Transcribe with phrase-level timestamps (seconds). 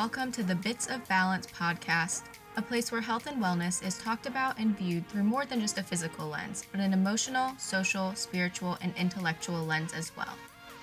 [0.00, 2.22] Welcome to the Bits of Balance podcast,
[2.56, 5.76] a place where health and wellness is talked about and viewed through more than just
[5.76, 10.38] a physical lens, but an emotional, social, spiritual, and intellectual lens as well.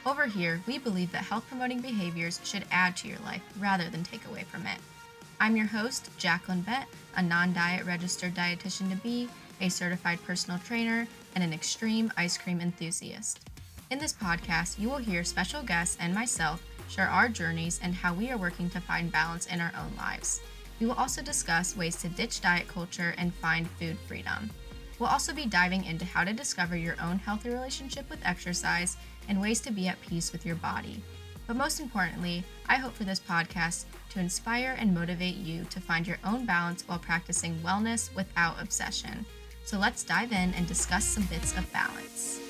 [0.05, 4.03] Over here, we believe that health promoting behaviors should add to your life rather than
[4.03, 4.77] take away from it.
[5.39, 9.29] I'm your host, Jacqueline Bett, a non diet registered dietitian to be,
[9.59, 13.49] a certified personal trainer, and an extreme ice cream enthusiast.
[13.89, 18.13] In this podcast, you will hear special guests and myself share our journeys and how
[18.13, 20.41] we are working to find balance in our own lives.
[20.79, 24.49] We will also discuss ways to ditch diet culture and find food freedom.
[24.99, 28.97] We'll also be diving into how to discover your own healthy relationship with exercise
[29.29, 31.01] and ways to be at peace with your body.
[31.45, 36.05] But most importantly, I hope for this podcast to inspire and motivate you to find
[36.05, 39.25] your own balance while practicing wellness without obsession.
[39.63, 42.46] So let's dive in and discuss some bits of balance.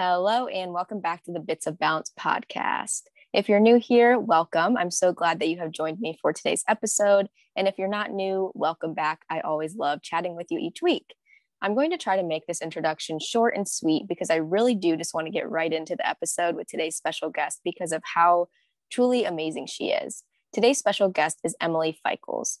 [0.00, 3.02] Hello, and welcome back to the Bits of Balance podcast.
[3.32, 4.76] If you're new here, welcome.
[4.76, 7.28] I'm so glad that you have joined me for today's episode.
[7.56, 9.22] And if you're not new, welcome back.
[9.28, 11.16] I always love chatting with you each week.
[11.60, 14.96] I'm going to try to make this introduction short and sweet because I really do
[14.96, 18.46] just want to get right into the episode with today's special guest because of how
[18.92, 20.22] truly amazing she is.
[20.52, 22.58] Today's special guest is Emily Feichels.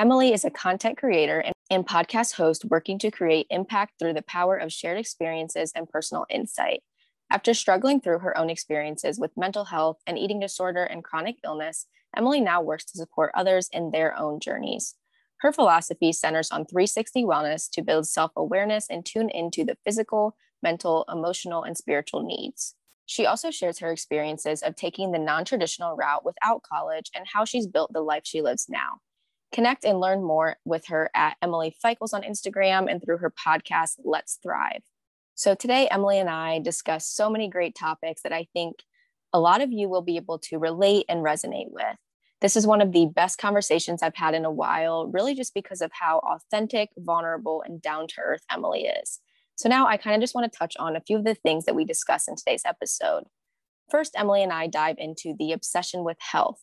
[0.00, 4.22] Emily is a content creator and and podcast host working to create impact through the
[4.22, 6.82] power of shared experiences and personal insight.
[7.30, 11.86] After struggling through her own experiences with mental health and eating disorder and chronic illness,
[12.16, 14.94] Emily now works to support others in their own journeys.
[15.42, 20.34] Her philosophy centers on 360 wellness to build self awareness and tune into the physical,
[20.62, 22.74] mental, emotional, and spiritual needs.
[23.04, 27.44] She also shares her experiences of taking the non traditional route without college and how
[27.44, 29.00] she's built the life she lives now.
[29.52, 33.94] Connect and learn more with her at Emily Feichels on Instagram and through her podcast,
[34.04, 34.82] Let's Thrive.
[35.34, 38.76] So today, Emily and I discuss so many great topics that I think
[39.32, 41.96] a lot of you will be able to relate and resonate with.
[42.40, 45.80] This is one of the best conversations I've had in a while, really just because
[45.80, 49.18] of how authentic, vulnerable, and down to earth Emily is.
[49.56, 51.64] So now I kind of just want to touch on a few of the things
[51.64, 53.24] that we discuss in today's episode.
[53.90, 56.60] First, Emily and I dive into the obsession with health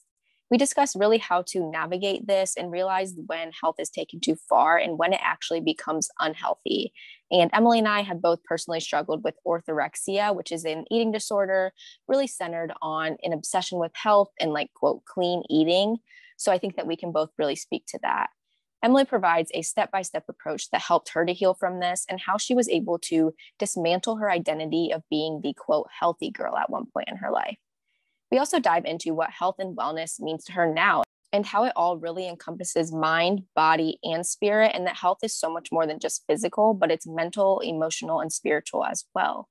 [0.50, 4.78] we discuss really how to navigate this and realize when health is taken too far
[4.78, 6.94] and when it actually becomes unhealthy.
[7.32, 11.74] And Emily and I have both personally struggled with orthorexia, which is an eating disorder
[12.08, 15.98] really centered on an obsession with health and like quote clean eating.
[16.38, 18.30] So I think that we can both really speak to that.
[18.84, 22.22] Emily provides a step by step approach that helped her to heal from this and
[22.22, 26.70] how she was able to dismantle her identity of being the quote healthy girl at
[26.70, 27.58] one point in her life.
[28.32, 31.74] We also dive into what health and wellness means to her now and how it
[31.76, 36.00] all really encompasses mind, body, and spirit, and that health is so much more than
[36.00, 39.50] just physical, but it's mental, emotional, and spiritual as well.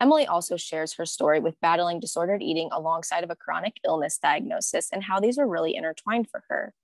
[0.00, 4.88] Emily also shares her story with battling disordered eating alongside of a chronic illness diagnosis
[4.92, 6.74] and how these are really intertwined for her.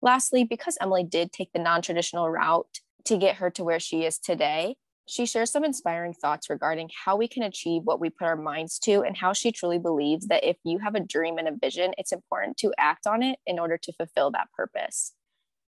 [0.00, 4.04] Lastly, because Emily did take the non traditional route to get her to where she
[4.04, 4.76] is today,
[5.08, 8.78] she shares some inspiring thoughts regarding how we can achieve what we put our minds
[8.80, 11.92] to and how she truly believes that if you have a dream and a vision,
[11.96, 15.14] it's important to act on it in order to fulfill that purpose.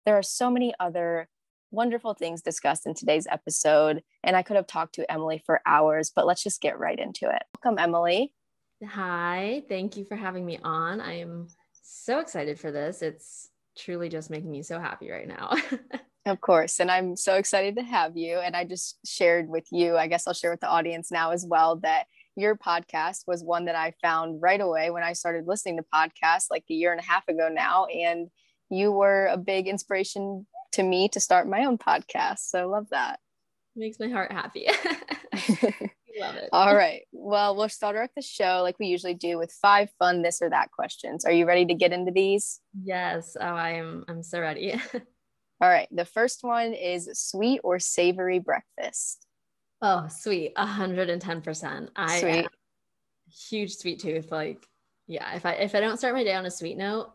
[0.06, 1.28] There are so many other
[1.71, 6.12] wonderful things discussed in today's episode, and I could have talked to Emily for hours,
[6.15, 7.43] but let's just get right into it.
[7.62, 8.33] Welcome, Emily.
[8.87, 11.01] Hi, thank you for having me on.
[11.01, 11.49] I am
[11.83, 13.03] so excited for this.
[13.03, 15.55] It's truly just making me so happy right now.
[16.27, 16.81] Of course.
[16.81, 18.39] And I'm so excited to have you.
[18.39, 21.45] And I just shared with you, I guess I'll share with the audience now as
[21.47, 25.77] well, that your podcast was one that I found right away when I started listening
[25.77, 27.84] to podcasts like a year and a half ago now.
[27.87, 28.31] And
[28.71, 32.39] you were a big inspiration to me to start my own podcast.
[32.39, 33.21] So I love that.
[33.77, 34.67] Makes my heart happy.
[36.19, 36.48] love it.
[36.53, 37.03] All right.
[37.13, 40.51] Well, we'll start off the show like we usually do with five fun this or
[40.51, 41.25] that questions.
[41.25, 42.60] Are you ready to get into these?
[42.83, 43.37] Yes.
[43.39, 44.04] Oh, I am.
[44.09, 44.81] I'm so ready.
[45.65, 45.89] All right.
[45.91, 49.27] The first one is sweet or savory breakfast.
[49.81, 50.55] Oh, sweet.
[50.57, 51.89] 110%.
[51.97, 52.49] I sweet.
[53.49, 54.31] huge sweet tooth.
[54.31, 54.66] Like,
[55.07, 57.13] yeah, if I if I don't start my day on a sweet note,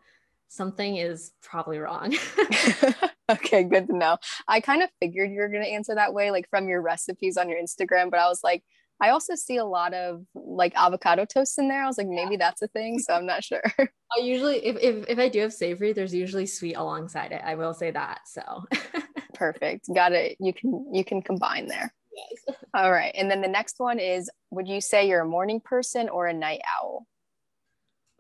[0.48, 2.18] something is probably wrong.
[3.30, 4.18] okay, good to know.
[4.48, 7.38] I kind of figured you were going to answer that way, like from your recipes
[7.38, 8.64] on your Instagram, but I was like,
[9.02, 11.84] I also see a lot of like avocado toast in there.
[11.84, 13.00] I was like, maybe that's a thing.
[13.00, 13.64] So I'm not sure.
[13.80, 17.42] I usually, if, if, if I do have savory, there's usually sweet alongside it.
[17.44, 18.22] I will say that.
[18.28, 18.66] So
[19.34, 19.86] perfect.
[19.94, 20.38] Got it.
[20.40, 21.94] You can, you can combine there.
[22.16, 22.58] Yes.
[22.74, 23.14] All right.
[23.16, 26.34] And then the next one is, would you say you're a morning person or a
[26.34, 27.06] night owl?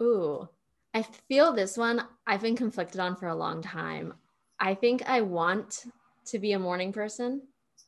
[0.01, 0.47] Ooh,
[0.93, 4.13] I feel this one I've been conflicted on for a long time.
[4.59, 5.83] I think I want
[6.27, 7.41] to be a morning person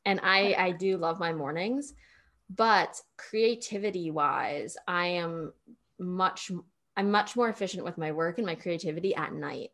[0.06, 1.94] and I I do love my mornings,
[2.54, 5.54] but creativity wise, I am
[6.00, 6.52] much
[6.98, 9.70] I'm much more efficient with my work and my creativity at night.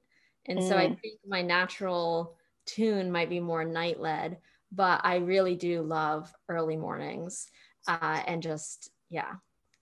[0.45, 0.67] And mm.
[0.67, 1.01] so I mm.
[1.01, 2.37] think my natural
[2.67, 4.37] tune might be more night led,
[4.71, 7.47] but I really do love early mornings.
[7.87, 9.33] Uh, and just yeah,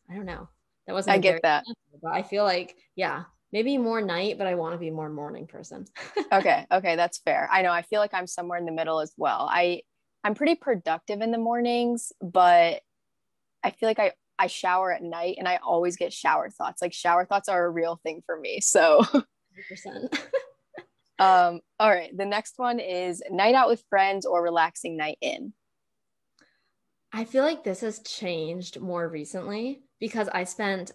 [0.10, 0.48] I don't know.
[0.88, 1.66] That wasn't I get that.
[1.68, 5.10] Answer, but I feel like yeah, maybe more night, but I want to be more
[5.10, 5.86] morning person.
[6.32, 7.50] okay, okay, that's fair.
[7.52, 9.50] I know I feel like I'm somewhere in the middle as well.
[9.52, 9.82] I
[10.24, 12.82] I'm pretty productive in the mornings, but
[13.66, 16.82] I feel like I I shower at night and I always get shower thoughts.
[16.82, 18.62] Like shower thoughts are a real thing for me.
[18.62, 20.20] So 100%.
[21.20, 25.54] um all right, the next one is night out with friends or relaxing night in.
[27.12, 30.92] I feel like this has changed more recently because I spent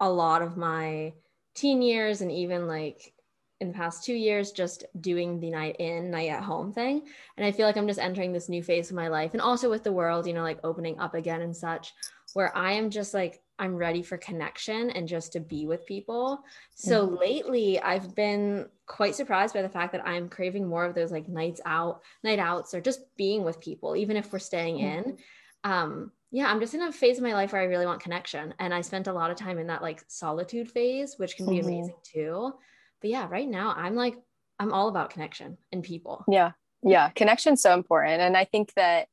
[0.00, 1.12] a lot of my
[1.54, 3.12] teen years and even like
[3.60, 7.02] in the past two years just doing the night in night at home thing
[7.36, 9.68] and i feel like i'm just entering this new phase of my life and also
[9.68, 11.92] with the world you know like opening up again and such
[12.34, 16.42] where i am just like i'm ready for connection and just to be with people
[16.74, 17.16] so mm-hmm.
[17.16, 21.28] lately i've been quite surprised by the fact that i'm craving more of those like
[21.28, 25.08] nights out night outs or just being with people even if we're staying mm-hmm.
[25.10, 25.18] in
[25.64, 28.54] um yeah i'm just in a phase of my life where i really want connection
[28.60, 31.56] and i spent a lot of time in that like solitude phase which can be
[31.56, 31.68] mm-hmm.
[31.68, 32.52] amazing too
[33.00, 34.16] but yeah right now i'm like
[34.58, 36.24] i'm all about connection and people.
[36.28, 36.52] Yeah.
[36.82, 37.10] Yeah.
[37.10, 38.20] Connection's so important.
[38.20, 39.08] And i think that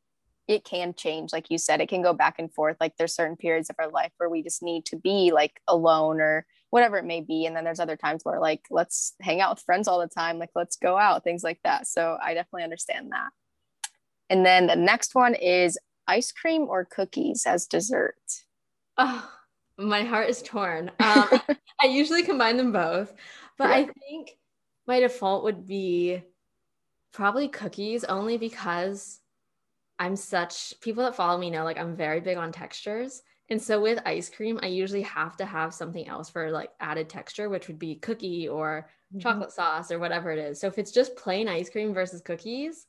[0.48, 2.78] it can change like you said it can go back and forth.
[2.80, 6.22] Like there's certain periods of our life where we just need to be like alone
[6.22, 7.46] or whatever it may be.
[7.46, 10.38] And then there's other times where like let's hang out with friends all the time.
[10.38, 11.88] Like let's go out things like that.
[11.88, 13.30] So i definitely understand that.
[14.30, 15.78] And then the next one is
[16.08, 18.16] ice cream or cookies as dessert?
[18.98, 19.28] Oh
[19.78, 20.92] my heart is torn.
[21.00, 21.28] Um,
[21.82, 23.14] i usually combine them both
[23.58, 23.76] but yeah.
[23.76, 24.38] I think
[24.88, 26.22] my default would be
[27.14, 29.20] probably cookies only because
[29.98, 33.22] I'm such people that follow me know like I'm very big on textures.
[33.50, 37.10] And so with ice cream, I usually have to have something else for like added
[37.10, 39.20] texture, which would be cookie or mm-hmm.
[39.20, 40.60] chocolate sauce or whatever it is.
[40.60, 42.88] So if it's just plain ice cream versus cookies,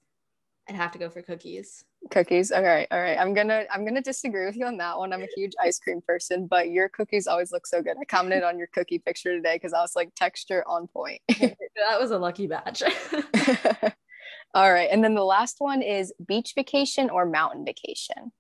[0.69, 1.85] I'd have to go for cookies.
[2.11, 2.51] Cookies.
[2.51, 2.89] All right.
[2.91, 3.19] All right.
[3.19, 5.13] I'm gonna I'm gonna disagree with you on that one.
[5.13, 7.97] I'm a huge ice cream person, but your cookies always look so good.
[8.01, 11.21] I commented on your cookie picture today because I was like texture on point.
[11.29, 12.83] that was a lucky batch.
[14.55, 14.89] All right.
[14.91, 18.33] And then the last one is beach vacation or mountain vacation.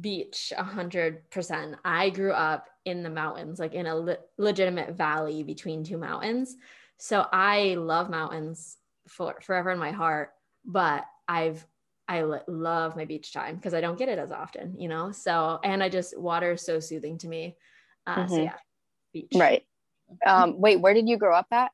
[0.00, 1.76] Beach, a hundred percent.
[1.84, 6.56] I grew up in the mountains, like in a le- legitimate valley between two mountains.
[6.98, 10.30] So I love mountains for forever in my heart,
[10.64, 11.66] but I've
[12.08, 15.12] I love my beach time because I don't get it as often, you know.
[15.12, 17.56] So and I just water is so soothing to me.
[18.06, 18.34] Uh, mm-hmm.
[18.34, 18.56] So yeah,
[19.12, 19.32] beach.
[19.34, 19.64] Right.
[20.26, 21.70] Um, wait, where did you grow up at?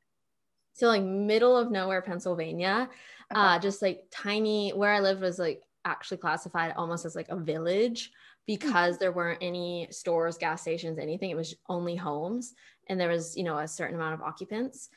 [0.73, 2.89] So like middle of nowhere, Pennsylvania.
[3.31, 3.41] Okay.
[3.41, 4.71] Uh, just like tiny.
[4.71, 8.11] Where I lived was like actually classified almost as like a village
[8.45, 11.31] because there weren't any stores, gas stations, anything.
[11.31, 12.53] It was only homes,
[12.87, 14.89] and there was you know a certain amount of occupants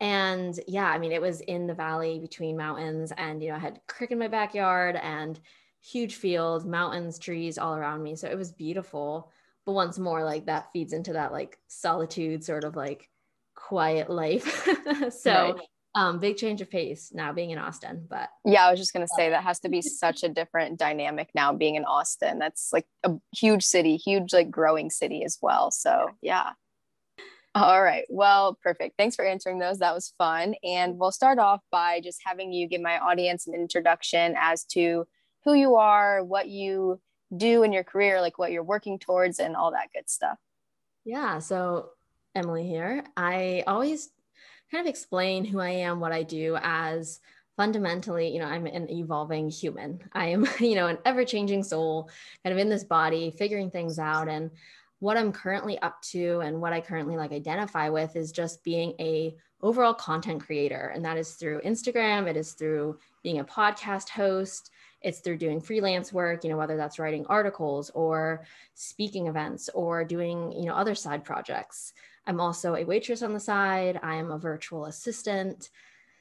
[0.00, 3.58] and yeah i mean it was in the valley between mountains and you know i
[3.58, 5.40] had creek in my backyard and
[5.80, 8.14] huge fields mountains trees all around me.
[8.16, 9.30] So it was beautiful.
[9.66, 13.08] But once more like that feeds into that like solitude sort of like
[13.54, 14.68] quiet life.
[15.10, 15.60] So right.
[15.94, 19.04] um big change of pace now being in austin but yeah i was just going
[19.04, 22.38] to say that has to be such a different dynamic now being in austin.
[22.38, 25.70] That's like a huge city huge like growing city as well.
[25.70, 26.50] So yeah
[27.54, 28.04] all right.
[28.08, 28.96] Well, perfect.
[28.96, 29.78] Thanks for answering those.
[29.78, 30.54] That was fun.
[30.62, 35.06] And we'll start off by just having you give my audience an introduction as to
[35.44, 37.00] who you are, what you
[37.36, 40.38] do in your career, like what you're working towards, and all that good stuff.
[41.04, 41.40] Yeah.
[41.40, 41.90] So,
[42.34, 43.04] Emily here.
[43.16, 44.10] I always
[44.70, 47.20] kind of explain who I am, what I do as
[47.56, 50.00] fundamentally, you know, I'm an evolving human.
[50.12, 52.08] I am, you know, an ever changing soul,
[52.44, 54.28] kind of in this body, figuring things out.
[54.28, 54.50] And
[55.00, 58.94] what I'm currently up to and what I currently like identify with is just being
[59.00, 64.10] a overall content creator and that is through Instagram, it is through being a podcast
[64.10, 64.70] host,
[65.02, 70.04] it's through doing freelance work, you know, whether that's writing articles or speaking events or
[70.04, 71.94] doing, you know, other side projects.
[72.26, 75.70] I'm also a waitress on the side, I am a virtual assistant.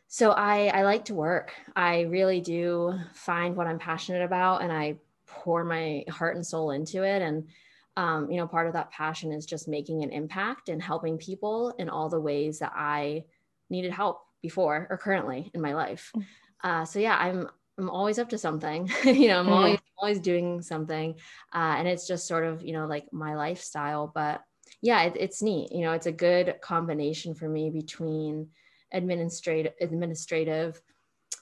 [0.08, 1.54] So I I like to work.
[1.76, 4.96] I really do find what I'm passionate about and I
[5.28, 7.48] pour my heart and soul into it and
[7.98, 11.74] um, you know, part of that passion is just making an impact and helping people
[11.80, 13.26] in all the ways that I
[13.70, 16.12] needed help before or currently in my life.
[16.16, 16.26] Mm.
[16.64, 18.90] Uh, so yeah, I'm I'm always up to something.
[19.04, 21.16] you know, I'm always always doing something,
[21.54, 24.12] uh, and it's just sort of you know like my lifestyle.
[24.14, 24.42] But
[24.82, 25.72] yeah, it, it's neat.
[25.72, 28.50] You know, it's a good combination for me between
[28.92, 30.82] administrative administrative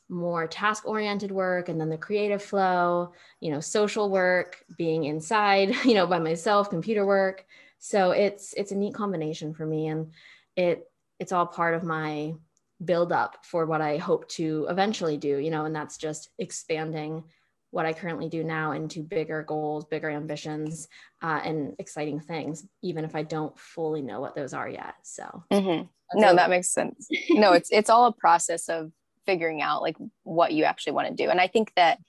[0.10, 5.76] more task oriented work and then the creative flow, you know, social work, being inside,
[5.86, 7.46] you know, by myself, computer work.
[7.80, 10.12] So it's it's a neat combination for me and
[10.56, 12.34] it it's all part of my
[12.84, 17.24] build up for what I hope to eventually do, you know, and that's just expanding
[17.72, 20.88] what I currently do now into bigger goals, bigger ambitions,
[21.22, 24.96] uh, and exciting things, even if I don't fully know what those are yet.
[25.04, 26.20] So, mm-hmm.
[26.20, 27.08] no, that makes sense.
[27.30, 28.92] no, it's it's all a process of
[29.28, 32.00] figuring out like what you actually want to do, and I think that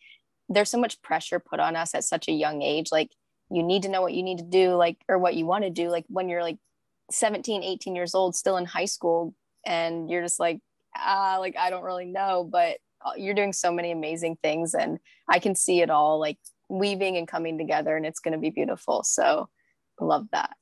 [0.49, 2.89] there's so much pressure put on us at such a young age.
[2.91, 3.11] Like
[3.51, 5.71] you need to know what you need to do, like or what you want to
[5.71, 5.91] do.
[5.91, 6.59] Like when you're like
[7.11, 9.35] 17, 18 years old, still in high school,
[9.67, 10.61] and you're just like,
[10.97, 14.99] ah, like I don't really know, but uh, you're doing so many amazing things and
[15.29, 18.51] i can see it all like weaving and coming together and it's going to be
[18.51, 19.49] beautiful so
[20.01, 20.57] love that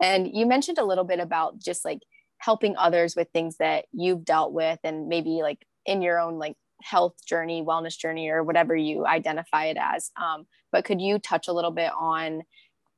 [0.00, 2.00] and you mentioned a little bit about just like
[2.38, 6.56] helping others with things that you've dealt with and maybe like in your own like
[6.82, 11.48] health journey wellness journey or whatever you identify it as um, but could you touch
[11.48, 12.42] a little bit on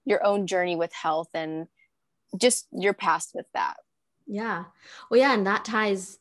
[0.05, 1.67] your own journey with health and
[2.39, 3.75] just your past with that
[4.27, 4.65] yeah
[5.11, 6.19] well yeah and that ties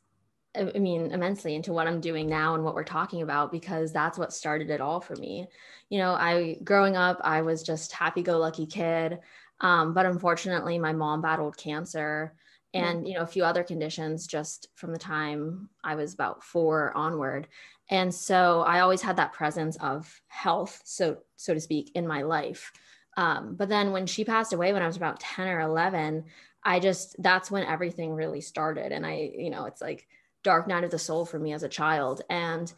[0.56, 4.20] I mean, immensely into what I'm doing now and what we're talking about because that's
[4.20, 5.48] what started it all for me.
[5.90, 9.20] You know, I growing up, I was just happy-go-lucky kid,
[9.62, 12.36] um, but unfortunately, my mom battled cancer
[12.74, 16.96] and you know a few other conditions just from the time I was about four
[16.96, 17.48] onward.
[17.90, 22.22] And so I always had that presence of health, so so to speak, in my
[22.24, 22.72] life.
[23.18, 26.26] Um, but then when she passed away when I was about 10 or 11,
[26.64, 28.92] I just that's when everything really started.
[28.92, 30.08] And I, you know, it's like
[30.44, 32.22] dark night of the soul for me as a child.
[32.30, 32.72] And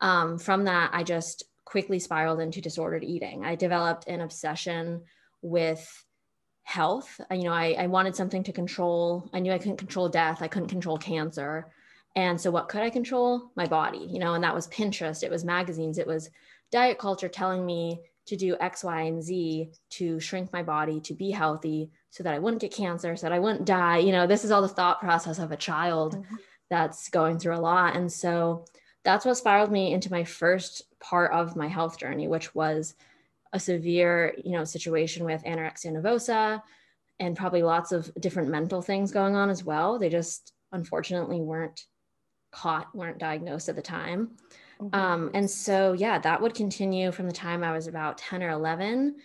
[0.00, 3.44] um, from that, I just quickly spiraled into disordered eating.
[3.44, 5.02] I developed an obsession
[5.42, 6.04] with
[6.70, 7.20] health.
[7.30, 9.28] You know, I, I wanted something to control.
[9.32, 10.42] I knew I couldn't control death.
[10.42, 11.66] I couldn't control cancer.
[12.16, 13.50] And so, what could I control?
[13.56, 16.30] My body, you know, and that was Pinterest, it was magazines, it was
[16.72, 21.14] diet culture telling me to do X, Y, and Z to shrink my body, to
[21.14, 23.98] be healthy, so that I wouldn't get cancer, so that I wouldn't die.
[23.98, 26.16] You know, this is all the thought process of a child.
[26.16, 26.36] Mm-hmm
[26.70, 27.96] that's going through a lot.
[27.96, 28.64] And so
[29.04, 32.94] that's what spiraled me into my first part of my health journey, which was
[33.52, 36.62] a severe, you know, situation with anorexia nervosa
[37.18, 39.98] and probably lots of different mental things going on as well.
[39.98, 41.84] They just unfortunately weren't
[42.52, 44.30] caught, weren't diagnosed at the time.
[44.80, 44.94] Mm-hmm.
[44.94, 48.50] Um, and so, yeah, that would continue from the time I was about 10 or
[48.50, 49.16] 11.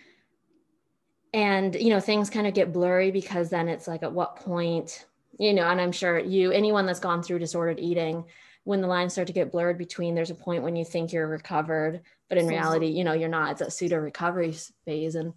[1.32, 5.06] And, you know, things kind of get blurry because then it's like, at what point
[5.38, 8.24] you know, and I'm sure you, anyone that's gone through disordered eating,
[8.66, 11.28] when the lines start to get blurred between, there's a point when you think you're
[11.28, 13.52] recovered, but in reality, you know, you're not.
[13.52, 15.14] It's a pseudo recovery phase.
[15.14, 15.32] And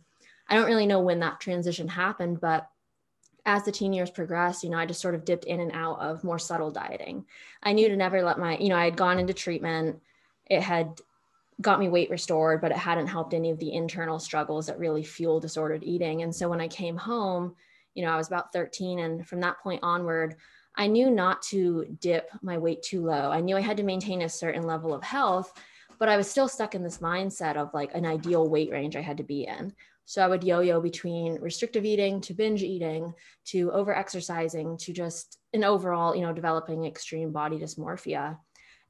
[0.47, 2.67] I don't really know when that transition happened, but
[3.45, 5.99] as the teen years progressed, you know, I just sort of dipped in and out
[5.99, 7.23] of more subtle dieting.
[7.61, 10.01] I knew to never let my, you know, I had gone into treatment.
[10.47, 10.99] It had
[11.61, 15.03] got me weight restored, but it hadn't helped any of the internal struggles that really
[15.03, 16.23] fuel disordered eating.
[16.23, 17.55] And so when I came home,
[17.93, 18.97] you know, I was about 13.
[18.97, 20.35] And from that point onward,
[20.75, 23.31] I knew not to dip my weight too low.
[23.31, 25.51] I knew I had to maintain a certain level of health,
[25.99, 29.01] but I was still stuck in this mindset of like an ideal weight range I
[29.01, 29.73] had to be in.
[30.05, 33.13] So I would yo yo between restrictive eating to binge eating
[33.45, 38.37] to over exercising to just an overall, you know, developing extreme body dysmorphia.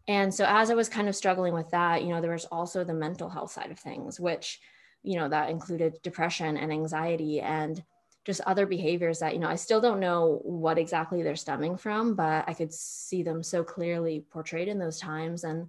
[0.08, 2.84] And so as I was kind of struggling with that, you know, there was also
[2.84, 4.60] the mental health side of things, which,
[5.04, 7.84] you know, that included depression and anxiety and
[8.26, 12.16] just other behaviors that you know i still don't know what exactly they're stemming from
[12.16, 15.44] but i could see them so clearly portrayed in those times.
[15.44, 15.68] And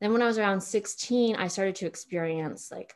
[0.00, 2.94] then when i was around 16 i started to experience like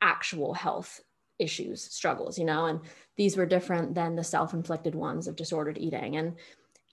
[0.00, 1.00] actual health
[1.38, 2.80] issues struggles you know and
[3.16, 6.16] these were different than the self-inflicted ones of disordered eating.
[6.16, 6.36] And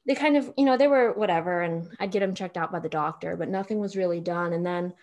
[0.07, 2.79] they kind of you know they were whatever and i'd get them checked out by
[2.79, 4.53] the doctor but nothing was really done.
[4.53, 4.93] And then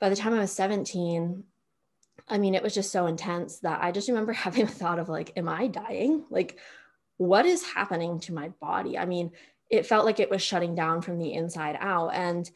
[0.00, 1.44] by the time i was 17
[2.28, 5.08] I mean, it was just so intense that I just remember having a thought of
[5.08, 6.24] like, am I dying?
[6.30, 6.58] Like,
[7.16, 8.98] what is happening to my body?
[8.98, 9.32] I mean,
[9.70, 12.10] it felt like it was shutting down from the inside out.
[12.14, 12.50] And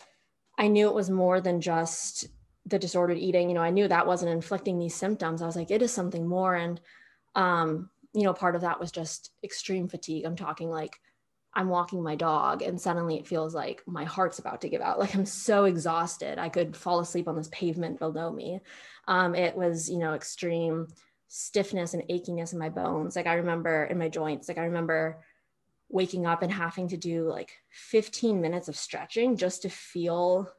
[0.58, 2.26] I knew it was more than just
[2.66, 3.48] the disordered eating.
[3.48, 5.40] You know, I knew that wasn't inflicting these symptoms.
[5.40, 6.54] I was like, it is something more.
[6.54, 6.80] And,
[7.34, 10.24] um, you know, part of that was just extreme fatigue.
[10.24, 10.98] I'm talking like
[11.54, 14.98] I'm walking my dog and suddenly it feels like my heart's about to give out.
[14.98, 16.38] Like I'm so exhausted.
[16.38, 18.60] I could fall asleep on this pavement below me.
[19.08, 20.86] Um, it was, you know, extreme
[21.28, 23.16] stiffness and achiness in my bones.
[23.16, 25.18] Like I remember in my joints, like I remember
[25.88, 30.52] waking up and having to do like 15 minutes of stretching just to feel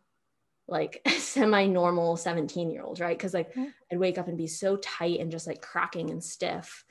[0.68, 3.18] like semi normal 17 year old right?
[3.18, 3.66] Because like mm-hmm.
[3.92, 6.84] I'd wake up and be so tight and just like cracking and stiff.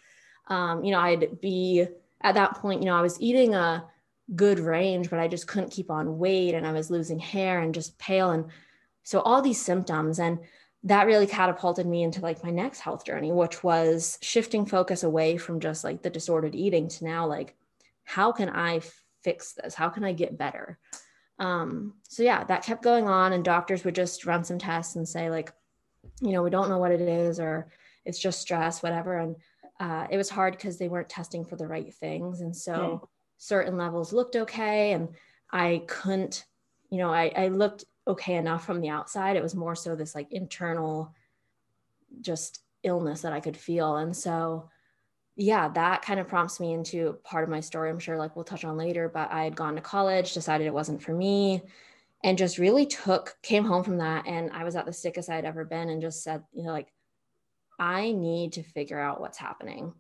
[0.47, 1.87] Um, you know, I'd be
[2.23, 3.85] at that point, you know, I was eating a
[4.35, 7.75] good range, but I just couldn't keep on weight and I was losing hair and
[7.75, 8.31] just pale.
[8.31, 8.47] And
[9.03, 10.19] so all these symptoms.
[10.19, 10.39] And
[10.85, 15.37] that really catapulted me into like my next health journey, which was shifting focus away
[15.37, 17.57] from just like the disordered eating to now like,
[18.05, 18.81] how can I
[19.23, 19.75] fix this?
[19.75, 20.79] How can I get better?
[21.39, 25.09] Um, so yeah, that kept going on, and doctors would just run some tests and
[25.09, 25.53] say like,
[26.21, 27.69] you know, we don't know what it is, or
[28.05, 29.19] it's just stress, whatever.
[29.19, 29.37] And
[29.79, 33.09] uh, it was hard because they weren't testing for the right things, and so mm.
[33.37, 35.11] certain levels looked okay, and
[35.53, 36.45] I couldn't,
[36.91, 39.37] you know, I, I looked okay enough from the outside.
[39.37, 41.15] It was more so this like internal,
[42.21, 44.71] just illness that I could feel, and so
[45.41, 47.91] yeah, that kind of prompts me into part of my story.
[47.91, 50.75] I'm sure like we'll touch on later, but I had gone to college, decided it
[50.75, 51.63] wasn't for me,
[52.25, 54.27] and just really took, came home from that.
[54.27, 56.93] And I was at the sickest I'd ever been and just said, you know, like,
[57.79, 59.95] I need to figure out what's happening.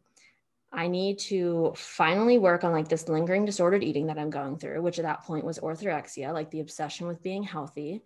[0.71, 4.83] I need to finally work on like this lingering disordered eating that I'm going through,
[4.83, 8.03] which at that point was orthorexia, like the obsession with being healthy.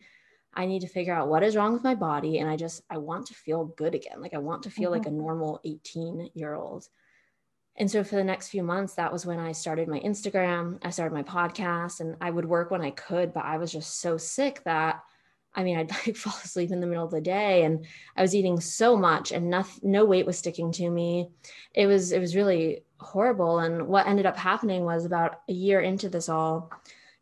[0.54, 2.38] I need to figure out what is wrong with my body.
[2.38, 4.20] And I just, I want to feel good again.
[4.20, 4.98] Like I want to feel mm-hmm.
[4.98, 6.86] like a normal 18 year old.
[7.76, 10.90] And so for the next few months, that was when I started my Instagram, I
[10.90, 14.18] started my podcast, and I would work when I could, but I was just so
[14.18, 15.02] sick that
[15.54, 18.34] I mean, I'd like fall asleep in the middle of the day and I was
[18.34, 21.28] eating so much and no, no weight was sticking to me.
[21.74, 23.58] It was, it was really horrible.
[23.58, 26.70] And what ended up happening was about a year into this all,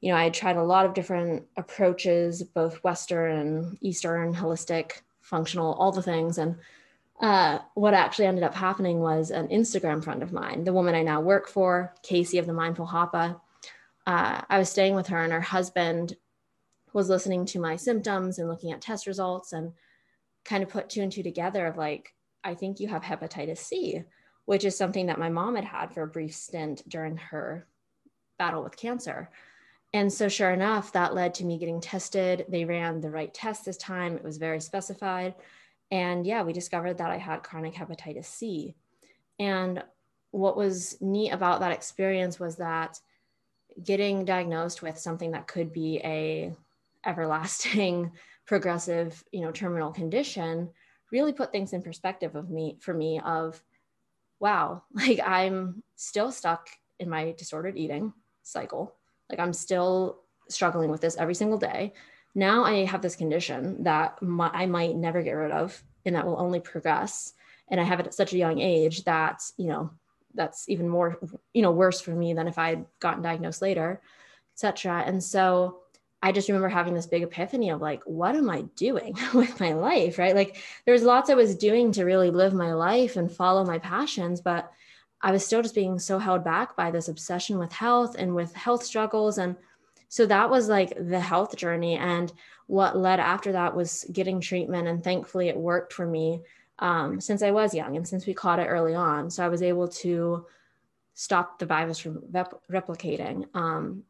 [0.00, 5.74] you know, I tried a lot of different approaches, both Western and Eastern, holistic, functional,
[5.74, 6.38] all the things.
[6.38, 6.56] And
[7.20, 11.02] uh, what actually ended up happening was an Instagram friend of mine, the woman I
[11.02, 13.38] now work for, Casey of the Mindful Hapa.
[14.06, 16.16] Uh, I was staying with her, and her husband
[16.92, 19.72] was listening to my symptoms and looking at test results and
[20.44, 24.02] kind of put two and two together of like, I think you have hepatitis C,
[24.46, 27.66] which is something that my mom had had for a brief stint during her
[28.38, 29.30] battle with cancer.
[29.92, 32.46] And so, sure enough, that led to me getting tested.
[32.48, 35.34] They ran the right test this time, it was very specified.
[35.90, 38.76] And yeah, we discovered that I had chronic hepatitis C.
[39.40, 39.82] And
[40.30, 43.00] what was neat about that experience was that
[43.82, 46.54] getting diagnosed with something that could be a
[47.04, 48.12] everlasting
[48.46, 50.68] progressive you know terminal condition
[51.12, 53.62] really put things in perspective of me for me of
[54.40, 58.94] wow like i'm still stuck in my disordered eating cycle
[59.30, 61.92] like i'm still struggling with this every single day
[62.34, 66.40] now I have this condition that I might never get rid of and that will
[66.40, 67.32] only progress.
[67.68, 69.90] And I have it at such a young age that, you know,
[70.34, 71.18] that's even more,
[71.52, 74.00] you know, worse for me than if I had gotten diagnosed later,
[74.54, 75.02] etc.
[75.04, 75.79] And so
[76.22, 79.72] I just remember having this big epiphany of like, what am I doing with my
[79.72, 80.18] life?
[80.18, 80.34] Right.
[80.34, 83.78] Like there was lots I was doing to really live my life and follow my
[83.78, 84.70] passions, but
[85.22, 88.54] I was still just being so held back by this obsession with health and with
[88.54, 89.38] health struggles.
[89.38, 89.56] And
[90.08, 92.32] so that was like the health journey and
[92.66, 96.42] what led after that was getting treatment and thankfully it worked for me
[96.78, 99.60] um, since i was young and since we caught it early on so i was
[99.60, 100.46] able to
[101.14, 104.04] stop the virus from rep- replicating um,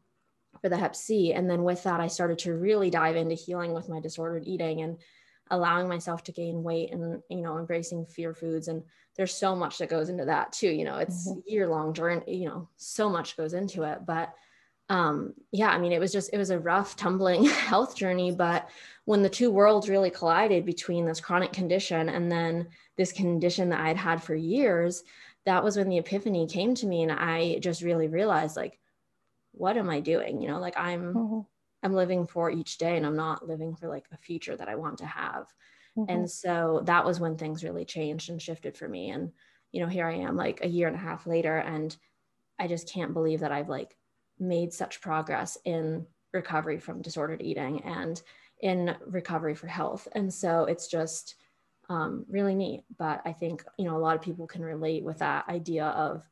[0.61, 3.73] for the hep c and then with that i started to really dive into healing
[3.73, 4.97] with my disordered eating and
[5.49, 8.83] allowing myself to gain weight and you know embracing fear foods and
[9.17, 11.39] there's so much that goes into that too you know it's mm-hmm.
[11.45, 14.33] year long journey you know so much goes into it but
[14.91, 18.29] um, yeah, I mean, it was just, it was a rough, tumbling health journey.
[18.29, 18.69] But
[19.05, 23.79] when the two worlds really collided between this chronic condition and then this condition that
[23.79, 25.03] I'd had for years,
[25.45, 27.03] that was when the epiphany came to me.
[27.03, 28.80] And I just really realized, like,
[29.51, 30.41] what am I doing?
[30.41, 31.39] You know, like I'm, mm-hmm.
[31.83, 34.75] I'm living for each day and I'm not living for like a future that I
[34.75, 35.47] want to have.
[35.97, 36.11] Mm-hmm.
[36.11, 39.09] And so that was when things really changed and shifted for me.
[39.09, 39.31] And,
[39.71, 41.95] you know, here I am like a year and a half later, and
[42.59, 43.95] I just can't believe that I've like
[44.39, 48.21] made such progress in recovery from disordered eating and
[48.61, 50.07] in recovery for health.
[50.13, 51.35] And so it's just
[51.89, 52.83] um, really neat.
[52.97, 56.23] But I think, you know, a lot of people can relate with that idea of,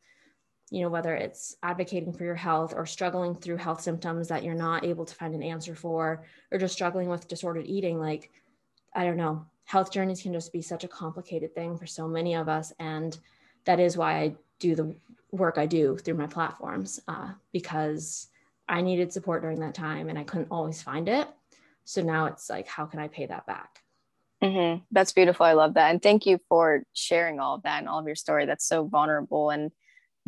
[0.72, 4.54] you know, whether it's advocating for your health or struggling through health symptoms that you're
[4.54, 8.00] not able to find an answer for, or just struggling with disordered eating.
[8.00, 8.32] Like,
[8.94, 12.36] I don't know, health journeys can just be such a complicated thing for so many
[12.36, 12.74] of us.
[12.80, 13.18] And
[13.66, 14.96] that is why I do the
[15.32, 18.28] work I do through my platforms uh, because
[18.68, 21.28] I needed support during that time and I couldn't always find it.
[21.86, 23.82] So now it's like, how can I pay that back?
[24.44, 24.84] Mm-hmm.
[24.92, 25.46] That's beautiful.
[25.46, 25.92] I love that.
[25.92, 28.46] And thank you for sharing all of that and all of your story.
[28.46, 29.72] That's so vulnerable and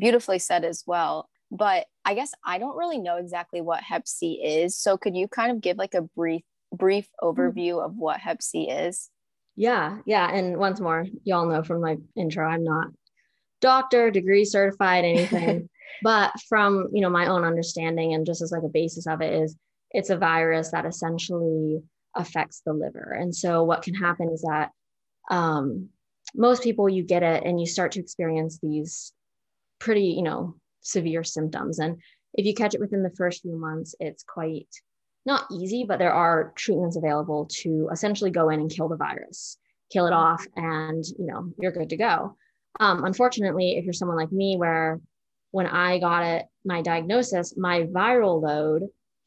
[0.01, 1.29] beautifully said as well.
[1.51, 4.77] But I guess I don't really know exactly what Hep C is.
[4.77, 6.41] So could you kind of give like a brief
[6.73, 7.39] brief mm-hmm.
[7.39, 9.09] overview of what Hep C is?
[9.55, 10.29] Yeah, yeah.
[10.33, 12.87] And once more, y'all know from my intro, I'm not
[13.61, 15.69] doctor, degree certified, anything.
[16.01, 19.33] but from you know my own understanding and just as like a basis of it
[19.33, 19.55] is
[19.91, 21.81] it's a virus that essentially
[22.15, 24.71] affects the liver and so what can happen is that
[25.29, 25.89] um,
[26.33, 29.13] most people you get it and you start to experience these
[29.81, 31.97] pretty you know severe symptoms and
[32.33, 34.69] if you catch it within the first few months it's quite
[35.25, 39.57] not easy but there are treatments available to essentially go in and kill the virus
[39.91, 42.35] kill it off and you know you're good to go
[42.79, 45.01] um, unfortunately if you're someone like me where
[45.51, 48.83] when I got it, my diagnosis, my viral load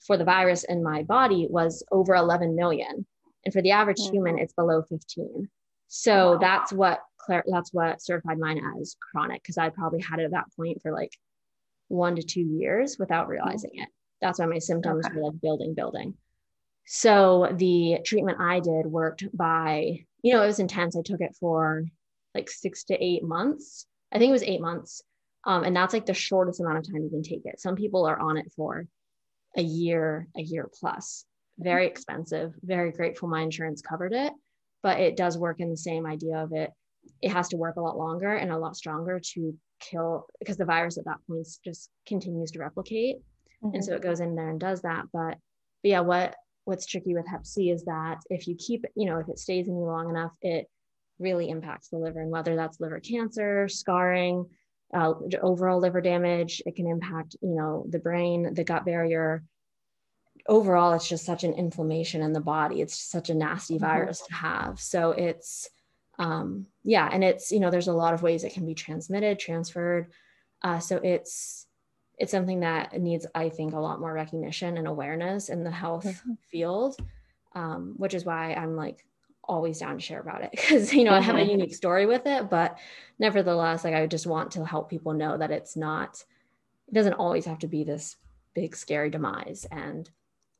[0.06, 3.06] for the virus in my body was over 11 million.
[3.44, 4.14] And for the average mm-hmm.
[4.14, 5.48] human, it's below 15.
[5.88, 6.38] So wow.
[6.38, 10.52] that's what that's what certified mine as chronic because I probably had it at that
[10.56, 11.12] point for like
[11.88, 13.88] one to two years without realizing it.
[14.20, 15.16] That's why my symptoms okay.
[15.16, 16.14] were like building, building.
[16.86, 20.96] So the treatment I did worked by, you know, it was intense.
[20.96, 21.84] I took it for
[22.34, 23.86] like six to eight months.
[24.12, 25.02] I think it was eight months.
[25.46, 27.60] Um, and that's like the shortest amount of time you can take it.
[27.60, 28.86] Some people are on it for
[29.56, 31.24] a year, a year plus.
[31.58, 32.54] Very expensive.
[32.62, 34.32] Very grateful my insurance covered it,
[34.82, 36.70] but it does work in the same idea of it.
[37.22, 40.64] It has to work a lot longer and a lot stronger to kill because the
[40.64, 43.16] virus at that point just continues to replicate.
[43.62, 43.74] Mm-hmm.
[43.74, 45.04] And so it goes in there and does that.
[45.12, 45.36] But,
[45.82, 49.18] but yeah, what what's tricky with hep C is that if you keep, you know,
[49.18, 50.66] if it stays in you long enough, it
[51.18, 54.46] really impacts the liver and whether that's liver cancer, scarring,
[54.94, 55.12] uh,
[55.42, 56.62] overall liver damage.
[56.64, 59.44] It can impact, you know, the brain, the gut barrier.
[60.48, 62.80] Overall, it's just such an inflammation in the body.
[62.80, 63.84] It's such a nasty mm-hmm.
[63.84, 64.80] virus to have.
[64.80, 65.68] So it's,
[66.18, 69.38] um, yeah, and it's, you know, there's a lot of ways it can be transmitted,
[69.38, 70.12] transferred.
[70.62, 71.66] Uh, so it's,
[72.18, 76.04] it's something that needs, I think, a lot more recognition and awareness in the health
[76.04, 76.32] mm-hmm.
[76.50, 76.96] field,
[77.54, 79.04] um, which is why I'm like
[79.42, 81.50] always down to share about it because you know I have a mm-hmm.
[81.50, 82.78] unique story with it, but
[83.18, 86.22] nevertheless, like I just want to help people know that it's not,
[86.88, 88.16] it doesn't always have to be this
[88.54, 90.08] big scary demise, and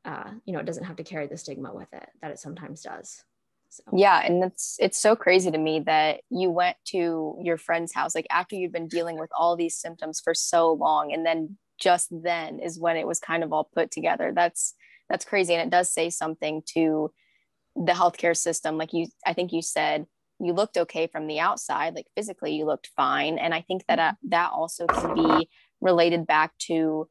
[0.04, 2.82] uh, you know it doesn't have to carry the stigma with it that it sometimes
[2.82, 3.24] does.
[3.74, 3.96] So.
[3.96, 8.14] Yeah, and it's it's so crazy to me that you went to your friend's house
[8.14, 12.08] like after you've been dealing with all these symptoms for so long, and then just
[12.10, 14.32] then is when it was kind of all put together.
[14.34, 14.74] That's
[15.08, 17.10] that's crazy, and it does say something to
[17.76, 20.06] the healthcare system like you i think you said
[20.40, 23.98] you looked okay from the outside like physically you looked fine and i think that
[23.98, 25.48] uh, that also can be
[25.80, 27.08] related back to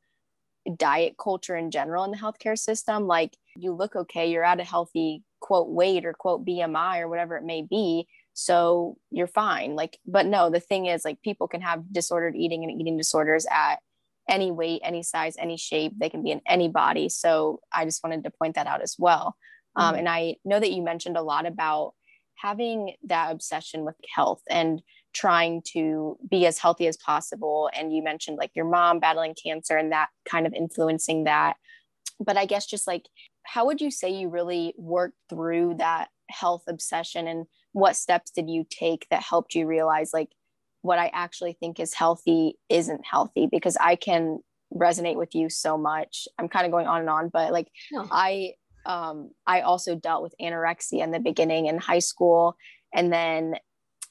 [0.78, 4.64] diet culture in general in the healthcare system like you look okay you're at a
[4.64, 10.00] healthy quote weight or quote bmi or whatever it may be so you're fine like
[10.06, 13.76] but no the thing is like people can have disordered eating and eating disorders at
[14.30, 18.04] any weight any size any shape they can be in any body so i just
[18.04, 19.36] wanted to point that out as well
[19.76, 20.00] um, mm-hmm.
[20.00, 21.94] and I know that you mentioned a lot about
[22.36, 24.82] having that obsession with health and
[25.14, 27.70] trying to be as healthy as possible.
[27.74, 31.58] And you mentioned like your mom battling cancer and that kind of influencing that.
[32.20, 33.08] But I guess just like,
[33.44, 38.50] how would you say you really worked through that health obsession and what steps did
[38.50, 40.30] you take that helped you realize like
[40.82, 43.48] what I actually think is healthy isn't healthy?
[43.52, 44.40] Because I can
[44.74, 46.28] resonate with you so much.
[46.38, 48.08] I'm kind of going on and on, but like no.
[48.12, 48.54] I
[48.86, 52.58] um, I also dealt with anorexia in the beginning in high school.
[52.94, 53.56] And then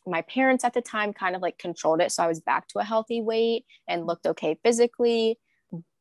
[0.06, 2.10] my parents at the time kind of like controlled it.
[2.10, 5.38] So I was back to a healthy weight and looked okay physically.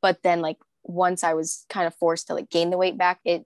[0.02, 3.20] But then, like, once I was kind of forced to like gain the weight back,
[3.26, 3.46] it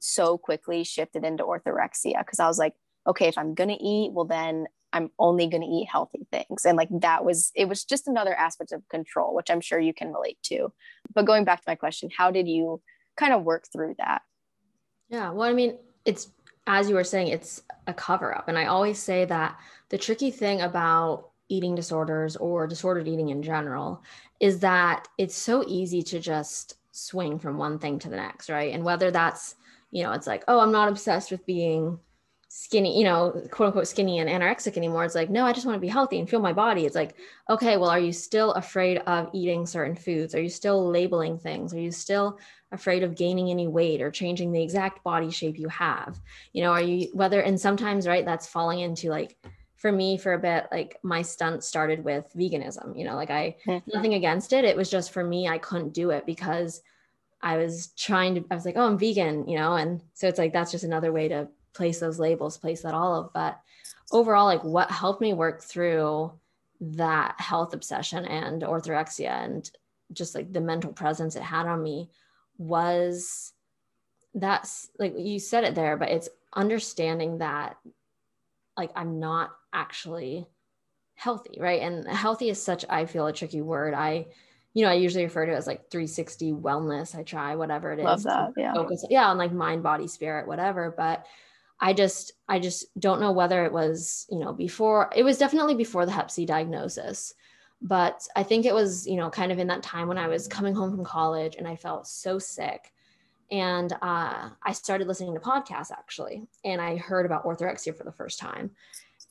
[0.00, 2.74] so quickly shifted into orthorexia because I was like,
[3.06, 6.64] okay, if I'm to eat, well, then I'm only to eat healthy things.
[6.64, 9.92] And like that was, it was just another aspect of control, which I'm sure you
[9.92, 10.72] can relate to.
[11.12, 12.80] But going back to my question, how did you
[13.16, 14.22] kind of work through that?
[15.08, 15.30] Yeah.
[15.30, 16.30] Well, I mean, it's
[16.66, 18.48] as you were saying, it's a cover up.
[18.48, 19.58] And I always say that
[19.90, 24.02] the tricky thing about eating disorders or disordered eating in general
[24.40, 28.72] is that it's so easy to just swing from one thing to the next, right?
[28.72, 29.56] And whether that's,
[29.90, 31.98] you know, it's like, oh, I'm not obsessed with being
[32.48, 35.04] skinny, you know, quote unquote skinny and anorexic anymore.
[35.04, 36.86] It's like, no, I just want to be healthy and feel my body.
[36.86, 37.16] It's like,
[37.50, 40.36] okay, well, are you still afraid of eating certain foods?
[40.36, 41.74] Are you still labeling things?
[41.74, 42.38] Are you still
[42.70, 46.20] afraid of gaining any weight or changing the exact body shape you have?
[46.52, 49.36] You know, are you whether and sometimes right that's falling into like
[49.84, 53.54] for me for a bit like my stunt started with veganism, you know, like I
[53.66, 53.90] mm-hmm.
[53.94, 54.64] nothing against it.
[54.64, 56.80] It was just for me I couldn't do it because
[57.42, 60.38] I was trying to I was like, "Oh, I'm vegan," you know, and so it's
[60.38, 63.60] like that's just another way to place those labels, place that all of but
[64.10, 66.32] overall like what helped me work through
[66.80, 69.70] that health obsession and orthorexia and
[70.14, 72.08] just like the mental presence it had on me
[72.56, 73.52] was
[74.34, 77.76] that's like you said it there, but it's understanding that
[78.76, 80.46] like I'm not actually
[81.14, 81.82] healthy, right?
[81.82, 83.94] And healthy is such, I feel, a tricky word.
[83.94, 84.26] I,
[84.72, 87.14] you know, I usually refer to it as like 360 wellness.
[87.14, 88.04] I try whatever it is.
[88.04, 88.52] Love that.
[88.56, 88.74] Yeah.
[88.74, 90.94] Focus, yeah, on like mind, body, spirit, whatever.
[90.96, 91.26] But
[91.80, 95.10] I just, I just don't know whether it was, you know, before.
[95.14, 97.34] It was definitely before the Hep C diagnosis,
[97.82, 100.48] but I think it was, you know, kind of in that time when I was
[100.48, 102.92] coming home from college and I felt so sick.
[103.50, 108.12] And uh, I started listening to podcasts actually, and I heard about orthorexia for the
[108.12, 108.70] first time.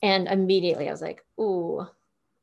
[0.02, 1.86] And immediately I was like, ooh,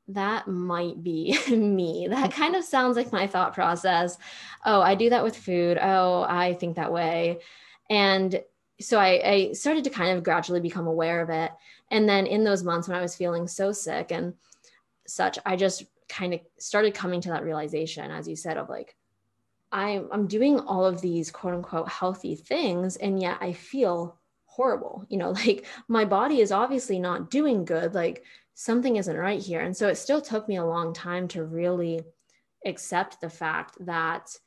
[0.09, 2.07] that might be me.
[2.09, 4.17] That kind of sounds like my thought process.
[4.65, 5.77] Oh, I do that with food.
[5.81, 7.39] Oh, I think that way.
[7.89, 8.41] And
[8.79, 11.51] so I, I, started to kind of gradually become aware of it.
[11.91, 14.33] And then in those months when I was feeling so sick and
[15.05, 18.95] such, I just kind of started coming to that realization, as you said, of like,
[19.71, 24.17] I'm, I'm doing all of these quote unquote healthy things, and yet I feel
[24.61, 25.05] horrible.
[25.09, 27.95] You know, like my body is obviously not doing good.
[27.95, 29.61] Like something isn't right here.
[29.61, 32.01] And so it still took me a long time to really
[32.65, 34.37] accept the fact that,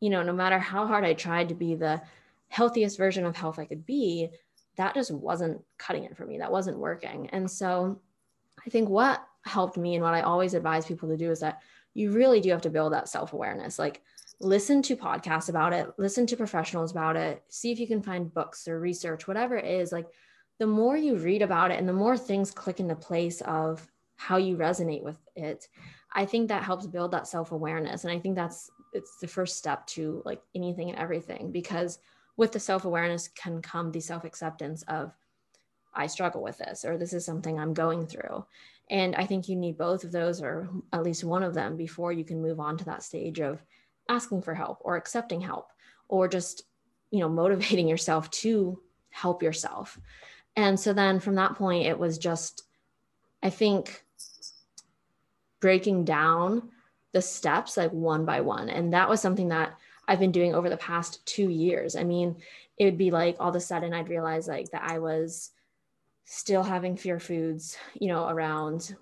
[0.00, 2.00] you know, no matter how hard I tried to be the
[2.48, 4.28] healthiest version of health I could be,
[4.76, 6.38] that just wasn't cutting it for me.
[6.38, 7.30] That wasn't working.
[7.30, 8.00] And so
[8.64, 11.60] I think what helped me and what I always advise people to do is that
[11.94, 13.78] you really do have to build that self awareness.
[13.78, 14.02] Like,
[14.44, 18.32] listen to podcasts about it, listen to professionals about it, see if you can find
[18.32, 19.92] books or research, whatever it is.
[19.92, 20.06] Like,
[20.58, 24.36] the more you read about it and the more things click into place of how
[24.36, 25.68] you resonate with it
[26.12, 29.86] i think that helps build that self-awareness and i think that's it's the first step
[29.86, 31.98] to like anything and everything because
[32.36, 35.12] with the self-awareness can come the self-acceptance of
[35.94, 38.44] i struggle with this or this is something i'm going through
[38.90, 42.12] and i think you need both of those or at least one of them before
[42.12, 43.64] you can move on to that stage of
[44.08, 45.70] asking for help or accepting help
[46.08, 46.64] or just
[47.10, 49.98] you know motivating yourself to help yourself
[50.56, 52.64] and so then from that point, it was just,
[53.42, 54.04] I think,
[55.60, 56.70] breaking down
[57.12, 58.68] the steps like one by one.
[58.68, 59.74] And that was something that
[60.06, 61.96] I've been doing over the past two years.
[61.96, 62.36] I mean,
[62.78, 65.50] it would be like all of a sudden I'd realize like that I was
[66.24, 68.94] still having fear foods, you know, around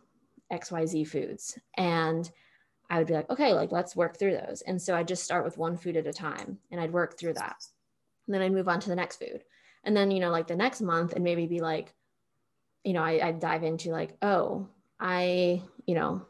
[0.53, 1.59] XYZ foods.
[1.77, 2.31] And
[2.93, 4.63] I would be like, okay, like let's work through those.
[4.63, 7.35] And so I'd just start with one food at a time and I'd work through
[7.35, 7.65] that.
[8.27, 9.43] And then I'd move on to the next food
[9.85, 11.95] and then you know like the next month and maybe be like
[12.85, 14.69] you know I, I dive into like oh
[15.01, 16.25] i you know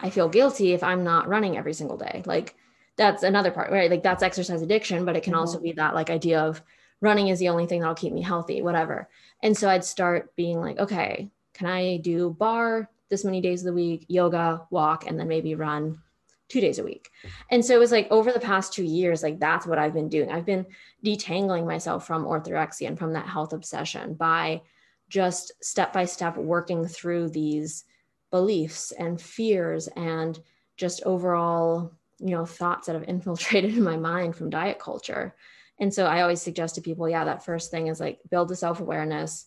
[0.00, 2.54] i feel guilty if i'm not running every single day like
[2.96, 5.40] that's another part right like that's exercise addiction but it can mm-hmm.
[5.40, 6.62] also be that like idea of
[7.00, 9.08] running is the only thing that'll keep me healthy whatever
[9.42, 13.66] and so i'd start being like okay can i do barre this many days of
[13.66, 16.00] the week yoga walk and then maybe run
[16.48, 17.10] two days a week.
[17.50, 20.08] And so it was like over the past two years, like that's what I've been
[20.08, 20.32] doing.
[20.32, 20.64] I've been
[21.04, 24.62] detangling myself from orthorexia and from that health obsession by
[25.10, 27.84] just step by step working through these
[28.30, 30.40] beliefs and fears and
[30.78, 35.36] just overall, you know, thoughts that have infiltrated in my mind from diet culture.
[35.78, 38.56] And so I always suggest to people, yeah, that first thing is like build the
[38.56, 39.44] self awareness,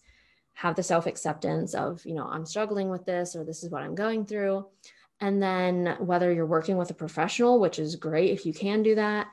[0.55, 3.83] have the self acceptance of, you know, I'm struggling with this or this is what
[3.83, 4.65] I'm going through.
[5.21, 8.95] And then whether you're working with a professional, which is great if you can do
[8.95, 9.27] that.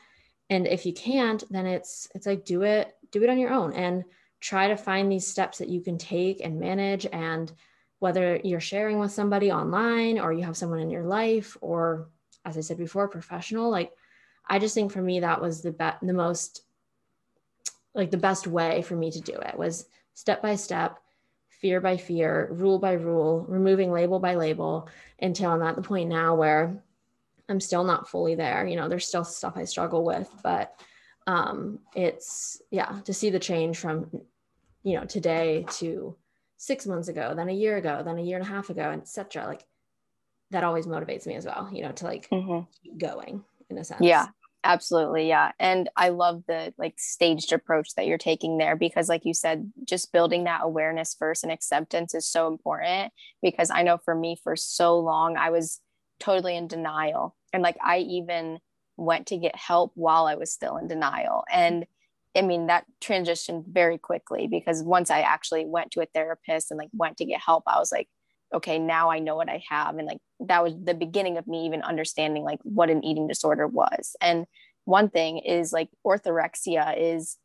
[0.50, 3.72] And if you can't, then it's it's like do it, do it on your own
[3.72, 4.04] and
[4.40, 7.52] try to find these steps that you can take and manage and
[8.00, 12.08] whether you're sharing with somebody online or you have someone in your life or
[12.44, 13.92] as I said before, professional, like
[14.48, 16.62] I just think for me that was the be- the most
[17.94, 20.98] like the best way for me to do it was step by step
[21.62, 24.88] fear by fear, rule by rule, removing label by label
[25.20, 26.82] until I'm at the point now where
[27.48, 28.66] I'm still not fully there.
[28.66, 30.74] You know, there's still stuff I struggle with, but
[31.28, 34.10] um, it's yeah, to see the change from
[34.82, 36.16] you know today to
[36.56, 39.46] six months ago, then a year ago, then a year and a half ago, etc.
[39.46, 39.64] Like
[40.50, 41.70] that always motivates me as well.
[41.72, 42.66] You know, to like mm-hmm.
[42.82, 44.02] keep going in a sense.
[44.02, 44.26] Yeah,
[44.64, 45.28] Absolutely.
[45.28, 45.50] Yeah.
[45.58, 49.72] And I love the like staged approach that you're taking there because, like you said,
[49.84, 53.12] just building that awareness first and acceptance is so important.
[53.42, 55.80] Because I know for me, for so long, I was
[56.20, 57.34] totally in denial.
[57.52, 58.60] And like I even
[58.96, 61.42] went to get help while I was still in denial.
[61.52, 61.84] And
[62.36, 66.78] I mean, that transitioned very quickly because once I actually went to a therapist and
[66.78, 68.08] like went to get help, I was like,
[68.52, 69.96] okay, now I know what I have.
[69.96, 73.66] And like that was the beginning of me even understanding like what an eating disorder
[73.66, 74.16] was.
[74.20, 74.46] And
[74.84, 77.36] one thing is like orthorexia is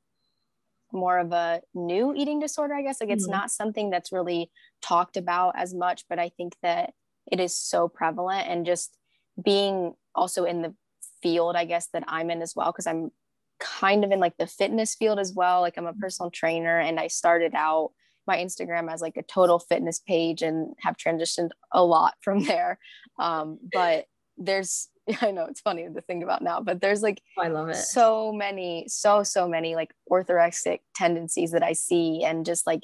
[0.91, 3.02] more of a new eating disorder, I guess.
[3.02, 3.34] Like it's mm-hmm.
[3.34, 6.93] not something that's really talked about as much, but I think that
[7.32, 8.98] it is so prevalent and just
[9.43, 10.74] being also in the
[11.22, 13.12] field, I guess, that I'm in as well, because I'm
[13.60, 15.62] kind of in like the fitness field as well.
[15.62, 17.91] Like I'm a personal trainer and I started out
[18.27, 22.79] my Instagram as like a total fitness page and have transitioned a lot from there.
[23.17, 24.05] Um, but
[24.37, 24.89] there's
[25.21, 27.75] I know it's funny to think about now, but there's like oh, I love it.
[27.75, 32.83] So many, so so many like orthorexic tendencies that I see, and just like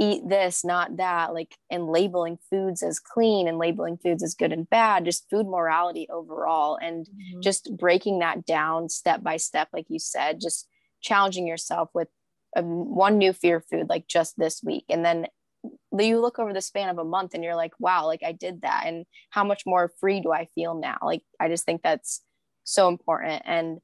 [0.00, 4.52] eat this, not that, like and labeling foods as clean and labeling foods as good
[4.52, 7.40] and bad, just food morality overall, and mm-hmm.
[7.40, 10.66] just breaking that down step by step, like you said, just
[11.00, 12.08] challenging yourself with
[12.56, 15.26] a, one new fear food like just this week, and then
[15.98, 18.62] you look over the span of a month and you're like wow like i did
[18.62, 18.84] that.
[18.86, 20.98] And how much more free do i feel now?
[21.02, 22.22] Like i just think that's
[22.64, 23.42] so important.
[23.44, 23.78] And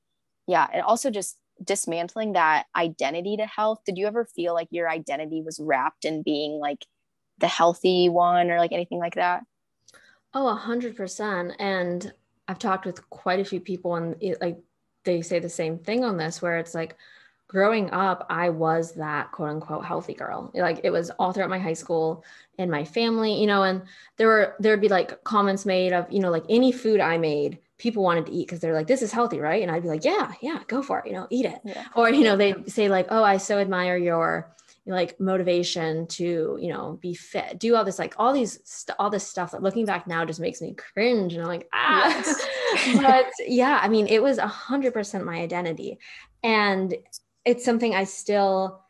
[0.46, 3.80] yeah and also just dismantling that identity to health.
[3.84, 6.86] Did you ever feel like your identity was wrapped in being like
[7.38, 9.42] the healthy one or like anything like that?
[10.32, 11.52] Oh a hundred percent.
[11.58, 12.12] And
[12.48, 14.58] i've talked with quite a few people and it, like
[15.04, 16.96] they say the same thing on this where it's like
[17.50, 20.52] growing up, I was that quote unquote healthy girl.
[20.54, 22.24] Like it was all throughout my high school
[22.58, 23.82] and my family, you know, and
[24.18, 27.58] there were, there'd be like comments made of, you know, like any food I made,
[27.76, 29.62] people wanted to eat because they're like, this is healthy, right?
[29.62, 31.58] And I'd be like, yeah, yeah, go for it, you know, eat it.
[31.64, 31.86] Yeah.
[31.96, 34.54] Or, you know, they say like, oh, I so admire your,
[34.86, 39.10] like motivation to you know be fit do all this like all these st- all
[39.10, 42.46] this stuff that looking back now just makes me cringe and i'm like ah yes.
[43.00, 45.98] but yeah i mean it was a hundred percent my identity
[46.42, 46.94] and
[47.50, 48.80] it's something I still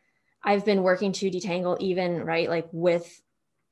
[0.43, 3.21] I've been working to detangle even right like with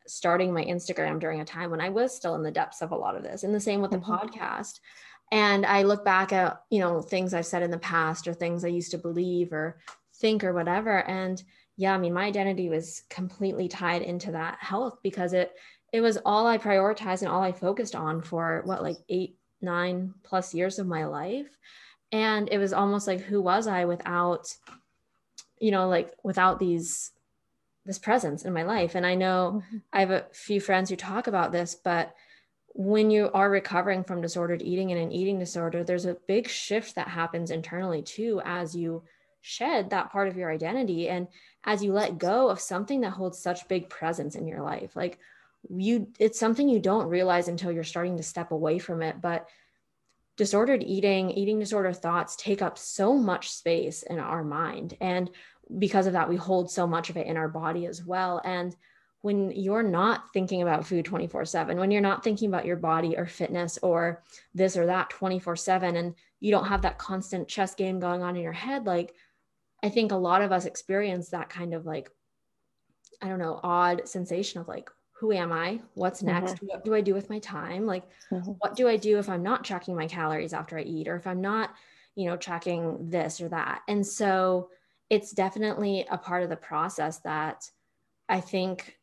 [0.08, 2.96] starting my Instagram during a time when I was still in the depths of a
[2.96, 3.44] lot of this.
[3.44, 4.12] And the same with the mm-hmm.
[4.12, 4.80] podcast.
[5.32, 8.66] And I look back at you know things I've said in the past or things
[8.66, 9.80] I used to believe or
[10.16, 11.08] think or whatever.
[11.08, 11.42] And
[11.78, 15.54] yeah I mean my identity was completely tied into that health because it
[15.94, 20.14] it was all I prioritized and all I focused on for what like 8 9
[20.24, 21.48] plus years of my life.
[22.12, 24.52] And it was almost like who was i without
[25.60, 27.12] you know like without these
[27.86, 29.78] this presence in my life and i know mm-hmm.
[29.94, 32.14] i have a few friends who talk about this but
[32.74, 36.96] when you are recovering from disordered eating and an eating disorder there's a big shift
[36.96, 39.04] that happens internally too as you
[39.42, 41.28] shed that part of your identity and
[41.64, 45.18] as you let go of something that holds such big presence in your life like
[45.70, 49.48] you it's something you don't realize until you're starting to step away from it but
[50.40, 54.96] disordered eating, eating disorder thoughts take up so much space in our mind.
[55.02, 55.30] And
[55.80, 58.40] because of that, we hold so much of it in our body as well.
[58.46, 58.74] And
[59.20, 63.18] when you're not thinking about food 24 7, when you're not thinking about your body
[63.18, 64.24] or fitness or
[64.56, 68.38] this or that 24 7, and you don't have that constant chess game going on
[68.38, 69.14] in your head, like
[69.84, 72.10] I think a lot of us experience that kind of like,
[73.22, 75.82] I don't know, odd sensation of like, who am I?
[75.96, 76.56] What's next?
[76.56, 76.68] Mm-hmm.
[76.68, 77.86] What do I do with my time?
[77.86, 78.52] Like, mm-hmm.
[78.60, 81.28] what do I do if I'm not tracking my calories after I eat, or if
[81.28, 81.74] I'm not,
[82.16, 83.82] you know, tracking this or that?
[83.90, 84.70] And so
[85.10, 87.70] it's definitely a part of the process that
[88.30, 88.98] I think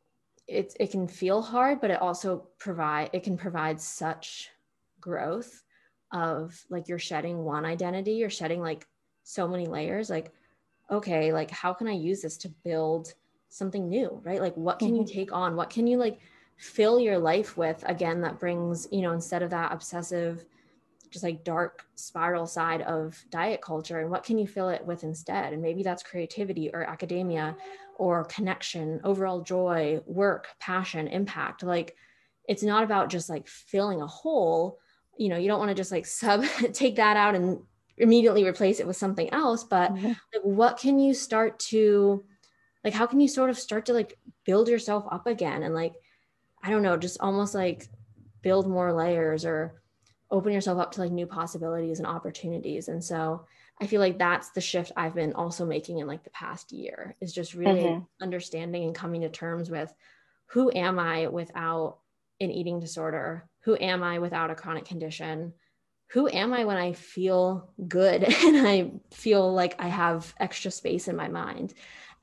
[0.47, 4.49] it, it can feel hard, but it also provide, it can provide such
[5.01, 5.65] growth
[6.13, 8.87] of like you're shedding one identity, you're shedding like
[9.23, 10.09] so many layers.
[10.09, 10.33] Like,
[10.91, 13.13] okay, like how can I use this to build
[13.57, 14.41] something new, right?
[14.41, 14.97] Like what can mm-hmm.
[14.99, 15.57] you take on?
[15.57, 16.21] What can you like
[16.57, 20.45] fill your life with again that brings, you know, instead of that obsessive
[21.11, 25.05] just like dark spiral side of diet culture and what can you fill it with
[25.05, 27.57] instead and maybe that's creativity or academia
[27.97, 31.97] or connection overall joy work passion impact like
[32.49, 34.79] it's not about just like filling a hole
[35.17, 37.61] you know you don't want to just like sub take that out and
[37.99, 40.09] immediately replace it with something else but mm-hmm.
[40.09, 42.23] like, what can you start to
[42.87, 45.95] like how can you sort of start to like build yourself up again and like
[46.63, 47.89] i don't know just almost like
[48.43, 49.83] build more layers or
[50.31, 52.89] open yourself up to like new possibilities and opportunities?
[52.89, 53.45] And so
[53.81, 57.17] i feel like that's the shift i've been also making in like the past year
[57.21, 58.05] is just really mm-hmm.
[58.23, 59.93] understanding and coming to terms with
[60.47, 61.99] who am i without
[62.41, 63.49] an eating disorder?
[63.61, 65.55] Who am i without a chronic condition
[66.09, 68.23] who am i when i feel good?
[68.45, 71.75] And i feel like i have extra space in my mind.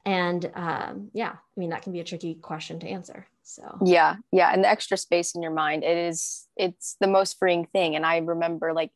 [0.06, 3.78] And um, yeah i mean that can be a tricky question to answer so.
[3.86, 7.66] Yeah yeah and the extra space in your mind it is it's the most freeing
[7.66, 7.96] thing.
[7.96, 8.92] And i remember like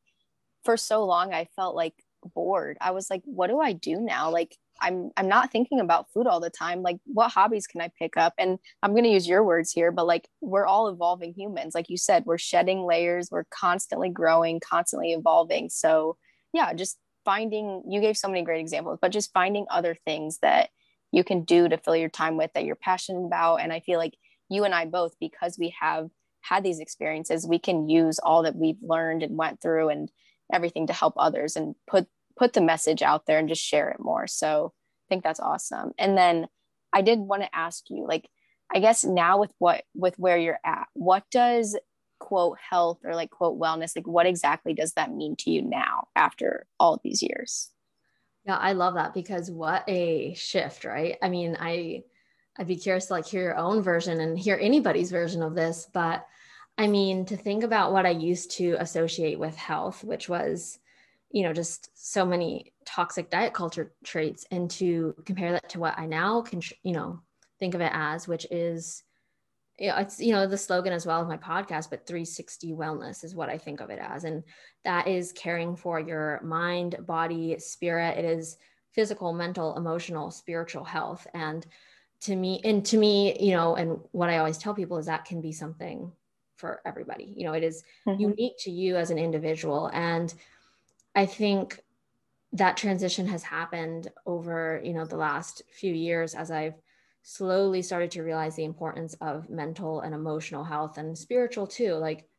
[0.64, 1.94] for so long i felt like
[2.36, 2.78] bored.
[2.82, 4.32] I was like what do i do now?
[4.32, 6.82] Like i'm i'm not thinking about food all the time.
[6.82, 8.34] Like what hobbies can i pick up?
[8.38, 11.76] And i'm going to use your words here but like we're all evolving humans.
[11.76, 15.70] Like you said we're shedding layers we're constantly growing constantly evolving.
[15.70, 16.18] So
[16.54, 20.70] yeah just finding you gave so many great examples but just finding other things that
[21.12, 23.58] you can do to fill your time with that you're passionate about.
[23.58, 24.16] And i feel like
[24.50, 26.10] you and i both because we have
[26.42, 30.10] had these experiences we can use all that we've learned and went through and
[30.52, 32.08] everything to help others and put
[32.38, 34.28] put the message out there and just share it more.
[34.28, 35.92] So i think that's awesome.
[35.98, 36.48] And then
[36.94, 38.28] i did want to ask you like
[38.74, 41.78] i guess now with what with where you're at what does
[42.20, 46.08] quote health or like quote wellness like what exactly does that mean to you now
[46.16, 47.70] after all these years?
[48.46, 51.18] Yeah i love that because what a shift right?
[51.22, 52.04] I mean i
[52.58, 55.88] i'd be curious to like hear your own version and hear anybody's version of this
[55.94, 56.26] but
[56.78, 60.80] i mean to think about what i used to associate with health which was
[61.32, 65.98] you know just so many toxic diet culture traits and to compare that to what
[65.98, 67.20] i now can you know
[67.60, 69.04] think of it as which is
[69.80, 73.36] yeah, it's you know the slogan as well of my podcast, but 360 wellness is
[73.36, 74.44] what I think of it as, and
[74.84, 78.18] that is caring for your mind, body, spirit.
[78.18, 78.58] It is
[78.94, 81.66] physical, mental, emotional, spiritual health, and
[82.22, 85.26] to me, and to me, you know, and what I always tell people is that
[85.26, 86.12] can be something
[86.56, 87.32] for everybody.
[87.36, 88.20] You know, it is mm-hmm.
[88.20, 90.34] unique to you as an individual, and
[91.18, 91.82] I think
[92.54, 96.76] that transition has happened over you know the last few years as I've
[97.24, 101.96] slowly started to realize the importance of mental and emotional health and spiritual too.
[101.96, 102.30] Like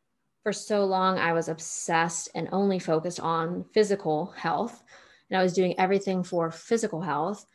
[0.43, 4.81] for so long, I was obsessed and only focused on physical health.
[5.29, 7.45] And I was doing everything for physical health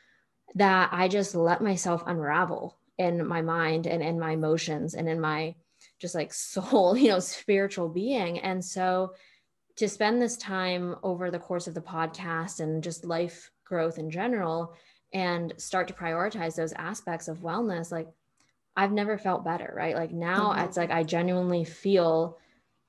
[0.54, 5.20] that I just let myself unravel in my mind and in my emotions and in
[5.20, 5.54] my
[5.98, 8.38] just like soul, you know, spiritual being.
[8.40, 9.14] And so
[9.76, 14.10] to spend this time over the course of the podcast and just life growth in
[14.10, 14.74] general
[15.12, 18.08] and start to prioritize those aspects of wellness like
[18.76, 20.64] i've never felt better right like now mm-hmm.
[20.64, 22.38] it's like i genuinely feel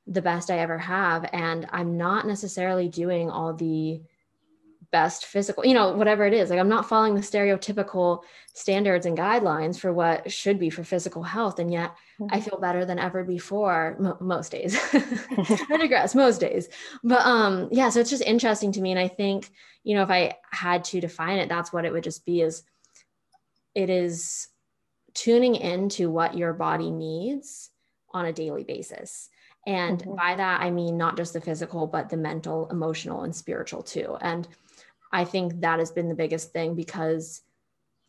[0.07, 4.01] the best i ever have and i'm not necessarily doing all the
[4.95, 6.49] best physical you know whatever it is.
[6.49, 8.23] Like i'm not following the stereotypical
[8.53, 11.89] standards and guidelines for what should be for physical health and yet
[12.19, 12.33] mm-hmm.
[12.35, 13.77] i feel better than ever before
[14.21, 14.73] most days.
[14.93, 16.69] I digress most days.
[17.03, 19.49] But um yeah so it's just interesting to me and i think
[19.83, 20.21] you know if i
[20.51, 22.63] had to define it that's what it would just be is
[23.73, 24.47] it is
[25.13, 27.71] tuning into what your body needs
[28.11, 29.29] on a daily basis.
[29.67, 30.15] And mm-hmm.
[30.15, 34.15] by that i mean not just the physical but the mental emotional and spiritual too.
[34.21, 34.47] And
[35.11, 37.41] I think that has been the biggest thing because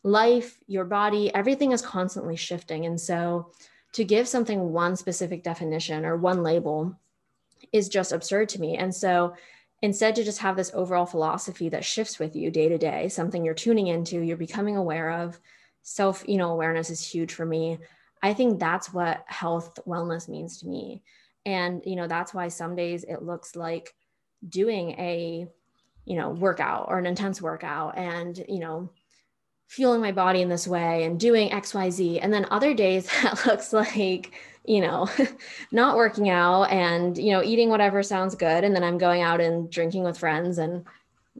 [0.03, 2.85] life, your body, everything is constantly shifting.
[2.85, 3.51] And so
[3.93, 6.97] to give something one specific definition or one label
[7.71, 8.77] is just absurd to me.
[8.77, 9.35] And so
[9.81, 13.43] instead to just have this overall philosophy that shifts with you day to day, something
[13.43, 15.39] you're tuning into, you're becoming aware of,
[15.83, 17.77] self, you know, awareness is huge for me.
[18.21, 21.01] I think that's what health wellness means to me.
[21.45, 23.93] And, you know, that's why some days it looks like
[24.47, 25.47] doing a
[26.07, 28.89] you know, workout or an intense workout and, you know,
[29.67, 32.19] fueling my body in this way and doing XYZ.
[32.21, 34.31] And then other days that looks like,
[34.63, 35.09] you know,
[35.71, 38.63] not working out and, you know, eating whatever sounds good.
[38.63, 40.85] And then I'm going out and drinking with friends and,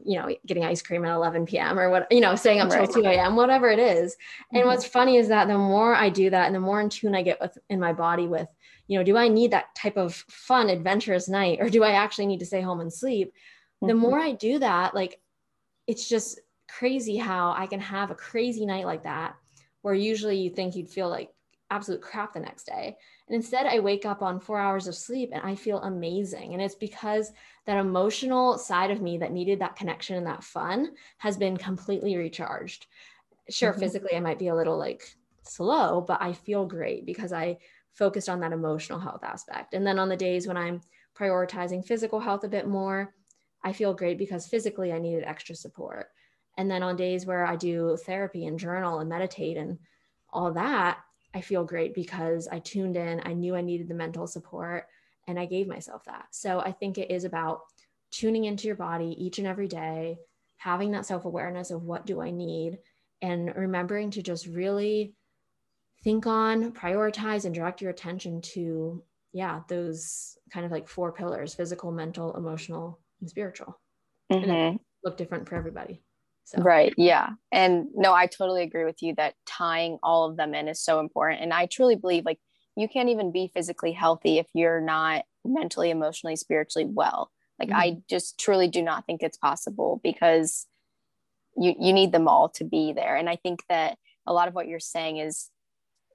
[0.04, 1.78] you know, getting ice cream at 11 p.m.
[1.78, 2.90] or what, you know, staying up right.
[2.90, 4.18] till 2 a.m., whatever it is.
[4.52, 4.68] And mm-hmm.
[4.68, 7.22] what's funny is that the more I do that and the more in tune I
[7.22, 8.48] get with in my body with,
[8.86, 12.26] you know, do I need that type of fun, adventurous night or do I actually
[12.26, 13.32] need to stay home and sleep?
[13.80, 13.98] The mm-hmm.
[13.98, 15.20] more I do that, like
[15.86, 19.36] it's just crazy how I can have a crazy night like that,
[19.82, 21.30] where usually you think you'd feel like
[21.70, 22.96] absolute crap the next day.
[23.26, 26.54] And instead, I wake up on four hours of sleep and I feel amazing.
[26.54, 27.32] And it's because
[27.66, 32.16] that emotional side of me that needed that connection and that fun has been completely
[32.16, 32.86] recharged.
[33.50, 33.80] Sure, mm-hmm.
[33.80, 35.02] physically, I might be a little like
[35.42, 37.58] slow, but I feel great because I
[37.92, 39.74] focused on that emotional health aspect.
[39.74, 40.80] And then on the days when I'm
[41.18, 43.12] prioritizing physical health a bit more,
[43.62, 46.08] I feel great because physically I needed extra support.
[46.56, 49.78] And then on days where I do therapy and journal and meditate and
[50.30, 50.98] all that,
[51.34, 54.86] I feel great because I tuned in, I knew I needed the mental support,
[55.26, 56.26] and I gave myself that.
[56.30, 57.60] So I think it is about
[58.10, 60.18] tuning into your body each and every day,
[60.56, 62.78] having that self awareness of what do I need,
[63.20, 65.14] and remembering to just really
[66.02, 69.02] think on, prioritize, and direct your attention to,
[69.32, 73.80] yeah, those kind of like four pillars physical, mental, emotional, and spiritual.
[74.32, 74.50] Mm-hmm.
[74.50, 76.02] And look different for everybody.
[76.44, 76.62] So.
[76.62, 76.94] Right.
[76.96, 77.30] Yeah.
[77.52, 80.98] And no, I totally agree with you that tying all of them in is so
[80.98, 81.42] important.
[81.42, 82.38] And I truly believe like
[82.74, 87.30] you can't even be physically healthy if you're not mentally, emotionally, spiritually well.
[87.58, 87.78] Like mm-hmm.
[87.78, 90.66] I just truly do not think it's possible because
[91.56, 93.16] you you need them all to be there.
[93.16, 95.50] And I think that a lot of what you're saying is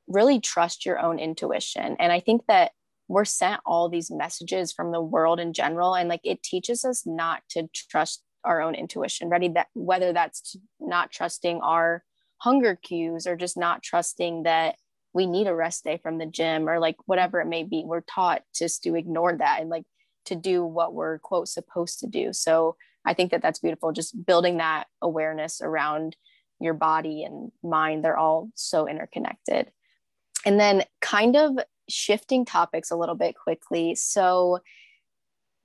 [0.08, 1.96] really trust your own intuition.
[2.00, 2.72] And I think that
[3.14, 7.04] we're sent all these messages from the world in general and like it teaches us
[7.06, 12.04] not to trust our own intuition ready that whether that's not trusting our
[12.38, 14.76] hunger cues or just not trusting that
[15.14, 18.02] we need a rest day from the gym or like whatever it may be we're
[18.02, 19.86] taught just to ignore that and like
[20.26, 22.34] to do what we're quote supposed to do.
[22.34, 26.16] So i think that that's beautiful just building that awareness around
[26.60, 29.72] your body and mind they're all so interconnected.
[30.46, 31.58] And then kind of
[31.90, 33.96] shifting topics a little bit quickly.
[33.96, 34.60] So,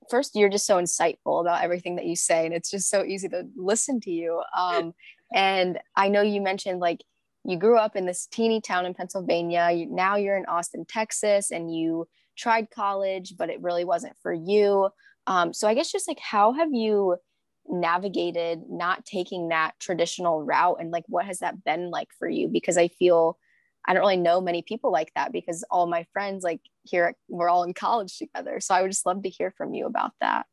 [0.09, 3.29] first, you're just so insightful about everything that you say, and it's just so easy
[3.29, 4.41] to listen to you.
[4.57, 4.93] Um,
[5.33, 7.03] and I know you mentioned like
[7.45, 9.69] you grew up in this teeny town in Pennsylvania.
[9.71, 12.07] You, now you're in Austin, Texas, and you
[12.37, 14.89] tried college, but it really wasn't for you.
[15.27, 17.17] Um, so, I guess just like how have you
[17.71, 22.47] navigated not taking that traditional route and like what has that been like for you
[22.47, 23.37] because i feel
[23.85, 27.49] i don't really know many people like that because all my friends like here we're
[27.49, 28.59] all in college together.
[28.59, 30.45] So i would just love to hear from you about that.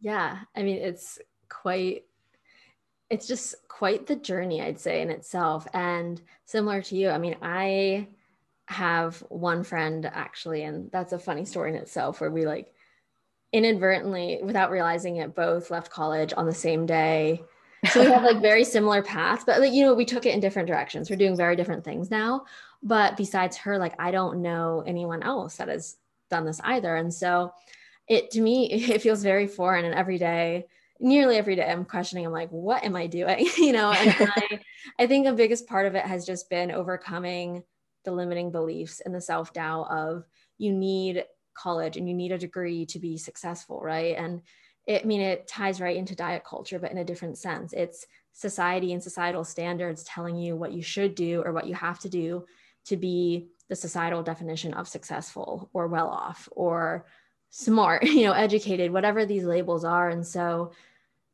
[0.00, 0.38] Yeah.
[0.54, 2.04] I mean it's quite
[3.10, 5.66] it's just quite the journey i'd say in itself.
[5.72, 8.08] And similar to you i mean i
[8.66, 12.74] have one friend actually and that's a funny story in itself where we like
[13.52, 17.42] inadvertently, without realizing it, both left college on the same day.
[17.86, 20.40] So we have like very similar paths, but like, you know, we took it in
[20.40, 21.08] different directions.
[21.08, 22.44] We're doing very different things now.
[22.82, 25.96] But besides her, like, I don't know anyone else that has
[26.30, 26.96] done this either.
[26.96, 27.52] And so
[28.08, 29.84] it, to me, it feels very foreign.
[29.84, 30.66] And every day,
[31.00, 33.48] nearly every day, I'm questioning, I'm like, what am I doing?
[33.58, 34.60] you know, and I,
[34.98, 37.62] I think the biggest part of it has just been overcoming
[38.04, 40.24] the limiting beliefs and the self doubt of
[40.56, 41.24] you need
[41.54, 44.16] college and you need a degree to be successful, right?
[44.16, 44.42] And
[44.88, 47.74] it, I mean, it ties right into diet culture, but in a different sense.
[47.74, 51.98] It's society and societal standards telling you what you should do or what you have
[52.00, 52.46] to do
[52.86, 57.04] to be the societal definition of successful or well off or
[57.50, 60.08] smart, you know, educated, whatever these labels are.
[60.08, 60.72] And so,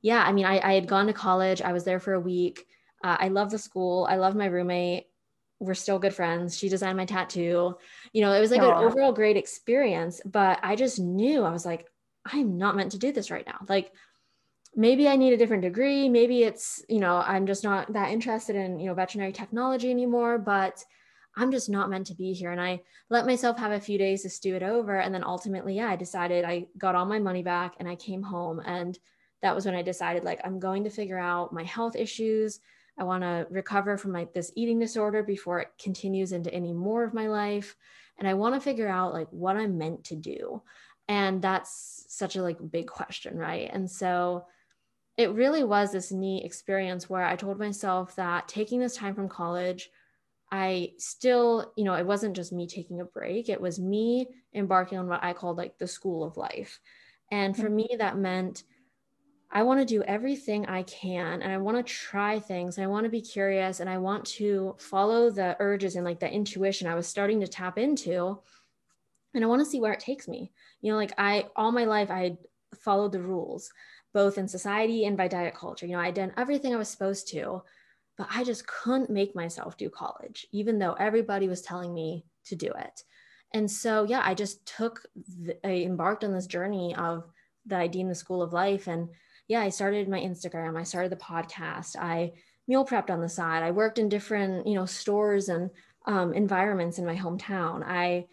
[0.02, 2.66] yeah, I mean, I, I had gone to college, I was there for a week.
[3.05, 5.07] Uh, I love the school, I love my roommate
[5.61, 6.59] we're still good friends.
[6.59, 7.76] She designed my tattoo.
[8.12, 8.76] You know, it was like Aww.
[8.76, 11.86] an overall great experience, but I just knew I was like,
[12.25, 13.64] I'm not meant to do this right now.
[13.68, 13.93] Like,
[14.75, 16.09] maybe I need a different degree.
[16.09, 20.39] Maybe it's, you know, I'm just not that interested in, you know, veterinary technology anymore,
[20.39, 20.85] but
[21.37, 22.53] I'm just not meant to be here.
[22.53, 25.01] And I let myself have a few days to stew it over.
[25.01, 28.22] And then ultimately, yeah, I decided I got all my money back and I came
[28.22, 28.61] home.
[28.64, 28.99] And
[29.43, 32.61] that was when I decided, like, I'm going to figure out my health issues.
[32.99, 37.05] I want to recover from my this eating disorder before it continues into any more
[37.05, 37.77] of my life.
[38.18, 40.62] And I want to figure out like what I'm meant to do.
[41.09, 43.68] And that's such a like big question, right?
[43.72, 44.46] And so
[45.16, 49.28] it really was this neat experience where I told myself that taking this time from
[49.28, 49.90] college,
[50.50, 54.98] I still, you know, it wasn't just me taking a break, it was me embarking
[54.98, 56.80] on what I called like the school of life.
[57.30, 57.76] And for mm-hmm.
[57.76, 58.64] me, that meant
[59.50, 62.78] I want to do everything I can and I want to try things.
[62.78, 66.30] I want to be curious and I want to follow the urges and like the
[66.30, 68.40] intuition I was starting to tap into.
[69.35, 70.53] And I want to see where it takes me.
[70.80, 72.39] You know, like I, all my life, I
[72.80, 73.70] followed the rules,
[74.12, 75.87] both in society and by diet culture.
[75.87, 77.62] You know, I'd done everything I was supposed to,
[78.16, 82.57] but I just couldn't make myself do college, even though everybody was telling me to
[82.57, 83.03] do it.
[83.53, 85.03] And so, yeah, I just took,
[85.41, 87.24] the, I embarked on this journey of
[87.66, 88.89] that I deemed the school of life.
[88.89, 89.09] And
[89.49, 92.32] yeah, I started my Instagram, I started the podcast, I
[92.66, 95.70] meal prepped on the side, I worked in different, you know, stores and
[96.07, 97.82] um, environments in my hometown.
[97.85, 98.26] I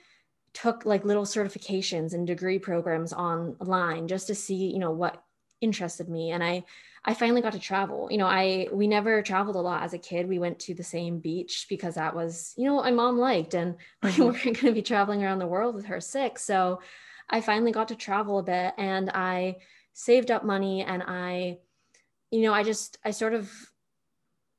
[0.54, 5.24] took like little certifications and degree programs online just to see, you know, what
[5.62, 6.32] interested me.
[6.32, 6.64] And I,
[7.04, 8.08] I finally got to travel.
[8.12, 10.28] You know, I we never traveled a lot as a kid.
[10.28, 13.56] We went to the same beach because that was, you know, what my mom liked,
[13.56, 14.22] and mm-hmm.
[14.22, 16.38] we weren't going to be traveling around the world with her sick.
[16.38, 16.82] So,
[17.30, 19.58] I finally got to travel a bit, and I
[19.94, 21.60] saved up money and I,
[22.32, 23.52] you know, I just, I sort of,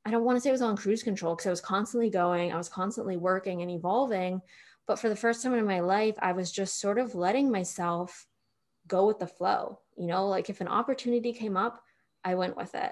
[0.05, 2.51] I don't want to say it was on cruise control because I was constantly going,
[2.51, 4.41] I was constantly working and evolving.
[4.87, 8.25] But for the first time in my life, I was just sort of letting myself
[8.87, 9.79] go with the flow.
[9.97, 11.81] You know, like if an opportunity came up,
[12.23, 12.91] I went with it.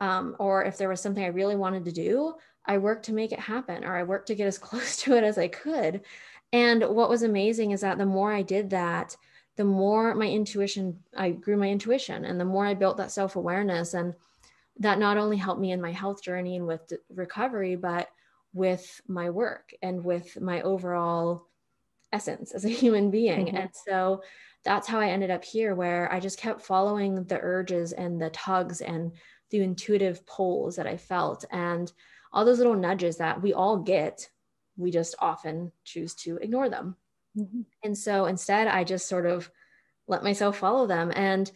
[0.00, 2.34] Um, or if there was something I really wanted to do,
[2.66, 5.24] I worked to make it happen, or I worked to get as close to it
[5.24, 6.02] as I could.
[6.52, 9.16] And what was amazing is that the more I did that,
[9.56, 13.36] the more my intuition, I grew my intuition and the more I built that self
[13.36, 13.94] awareness.
[13.94, 14.14] And
[14.78, 18.08] that not only helped me in my health journey and with recovery, but
[18.52, 21.48] with my work and with my overall
[22.12, 23.46] essence as a human being.
[23.46, 23.56] Mm-hmm.
[23.56, 24.22] And so
[24.64, 28.30] that's how I ended up here, where I just kept following the urges and the
[28.30, 29.12] tugs and
[29.50, 31.90] the intuitive pulls that I felt and
[32.32, 34.28] all those little nudges that we all get.
[34.76, 36.96] We just often choose to ignore them.
[37.36, 37.62] Mm-hmm.
[37.82, 39.50] And so instead, I just sort of
[40.06, 41.12] let myself follow them.
[41.14, 41.50] And,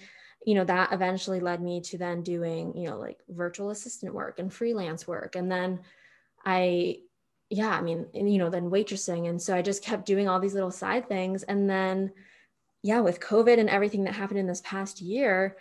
[0.45, 4.39] you know, that eventually led me to then doing, you know, like virtual assistant work
[4.39, 5.37] and freelance work.
[5.37, 5.81] And then
[6.47, 7.01] I,
[7.51, 9.29] yeah, I mean, you know, then waitressing.
[9.29, 11.43] And so I just kept doing all these little side things.
[11.43, 12.13] And then,
[12.83, 15.57] yeah, with COVID and everything that happened in this past year,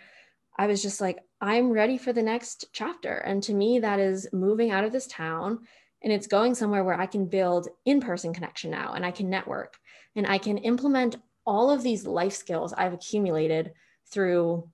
[0.56, 3.18] I was just like, I'm ready for the next chapter.
[3.18, 5.66] And to me, that is moving out of this town,
[6.02, 9.28] and it's going somewhere where I can build in person connection now and I can
[9.28, 9.76] network
[10.14, 13.72] and I can implement all of these life skills I've accumulated
[14.10, 14.68] through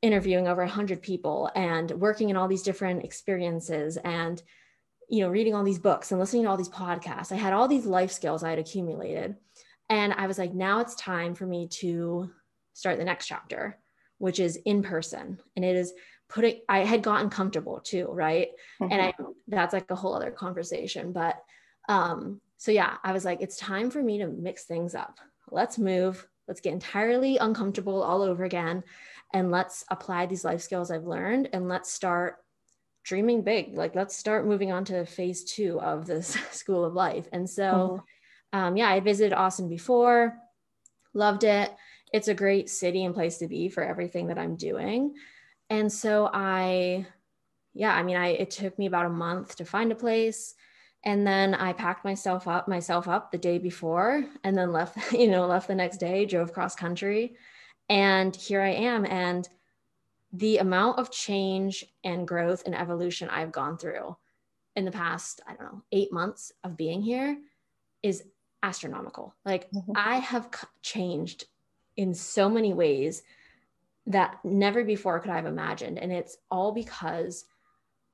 [0.00, 4.42] interviewing over 100 people and working in all these different experiences and
[5.10, 7.32] you know reading all these books and listening to all these podcasts.
[7.32, 9.36] I had all these life skills i had accumulated.
[9.88, 12.30] And i was like now it's time for me to
[12.72, 13.78] start the next chapter
[14.18, 15.38] which is in person.
[15.56, 15.92] And it is
[16.28, 18.48] putting i had gotten comfortable too right?
[18.80, 18.92] Mm-hmm.
[18.92, 19.14] and i
[19.48, 21.12] that's like a whole other conversation.
[21.12, 21.36] But
[21.88, 25.18] um so yeah i was like it's time for me to mix things up.
[25.50, 26.26] Let's move.
[26.46, 28.84] Let's get entirely uncomfortable all over again.
[29.32, 32.36] And let's apply these life skills i've learned and let's start
[33.04, 33.76] dreaming big.
[33.76, 37.28] Like let's start moving on to phase two of this school of life.
[37.32, 38.02] And so
[38.52, 38.58] mm-hmm.
[38.58, 40.36] um, yeah i visited austin before
[41.12, 41.74] loved it.
[42.12, 45.14] It's a great city and place to be for everything that i'm doing.
[45.68, 47.06] And so i
[47.72, 50.54] yeah i mean i it took me about a month to find a place.
[51.04, 55.28] And then i packed myself up myself up the day before and then left you
[55.28, 57.36] know left the next day drove cross country.
[57.88, 59.04] And here i am.
[59.06, 59.48] And
[60.32, 64.16] the amount of change and growth and evolution i've gone through
[64.76, 67.38] in the past i don't know eight months of being here
[68.02, 68.24] is
[68.62, 69.92] astronomical like mm-hmm.
[69.96, 70.48] i have
[70.82, 71.46] changed
[71.96, 73.22] in so many ways
[74.06, 75.98] that never before could I have imagined.
[75.98, 77.44] And it's all because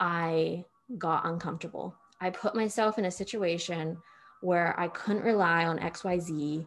[0.01, 0.65] I
[0.99, 1.95] got uncomfortable.
[2.21, 3.97] I put myself in a situation
[4.43, 6.67] where I couldn't rely on XYZ.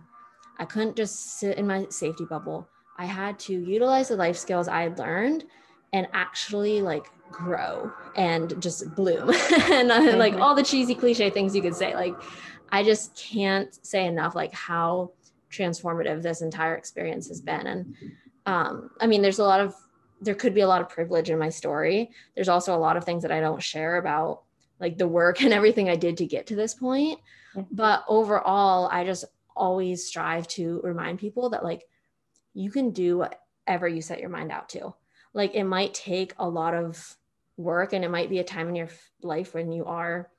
[0.58, 2.68] I couldn't just sit in my safety bubble.
[3.00, 5.46] I had to utilize the life skills I had learned
[5.94, 9.30] and actually like grow and just bloom
[9.72, 10.42] and uh, like mm-hmm.
[10.42, 11.96] all the cheesy cliche things you could say.
[11.96, 12.14] Like,
[12.72, 15.14] I just can't say enough like how
[15.50, 17.68] transformative this entire experience has been.
[17.68, 17.96] And
[18.46, 19.74] um, I mean, there's a lot of,
[20.20, 22.12] there could be a lot of privilege in my story.
[22.36, 24.42] There's also a lot of things that I don't share about
[24.82, 27.20] like the work and everything I did to get to this point.
[27.72, 29.24] But overall, I just
[29.56, 31.86] always strive to remind people that like
[32.54, 34.94] you can do whatever you set your mind out to.
[35.34, 37.18] Like it might take a lot of
[37.58, 38.90] work and it might be a time in your
[39.22, 40.30] life when you are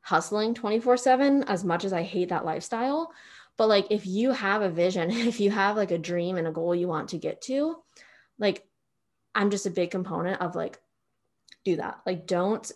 [0.00, 3.12] hustling 24 7 as much as I hate that lifestyle.
[3.56, 6.52] But like if you have a vision, if you have like a dream and a
[6.52, 7.76] goal you want to get to,
[8.38, 8.66] like
[9.34, 10.80] I'm just a big component of like
[11.64, 12.00] do that.
[12.06, 12.70] Like don't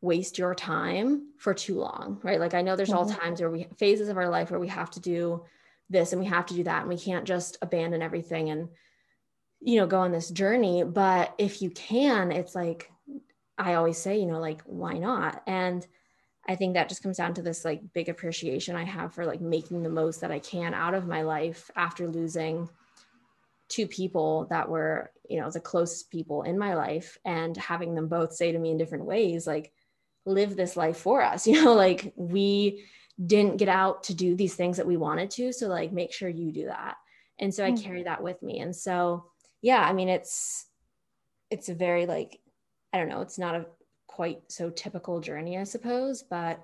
[0.00, 2.38] waste your time for too long, right?
[2.38, 3.18] Like I know there's all mm-hmm.
[3.18, 5.44] times where we phases of our life where we have to do
[5.88, 8.68] this and we have to do that and we can't just abandon everything and
[9.60, 12.90] you know go on this journey, but if you can, it's like
[13.58, 15.42] I always say, you know, like why not?
[15.46, 15.86] And
[16.48, 19.40] I think that just comes down to this like big appreciation I have for like
[19.40, 22.68] making the most that I can out of my life after losing
[23.68, 28.06] two people that were, you know, the closest people in my life and having them
[28.06, 29.72] both say to me in different ways, like,
[30.24, 32.84] live this life for us, you know, like we
[33.24, 35.52] didn't get out to do these things that we wanted to.
[35.52, 36.96] So, like, make sure you do that.
[37.38, 37.84] And so I mm-hmm.
[37.84, 38.60] carry that with me.
[38.60, 39.26] And so,
[39.62, 40.66] yeah, I mean, it's,
[41.50, 42.40] it's a very like,
[42.92, 43.66] I don't know, it's not a
[44.06, 46.62] quite so typical journey, I suppose, but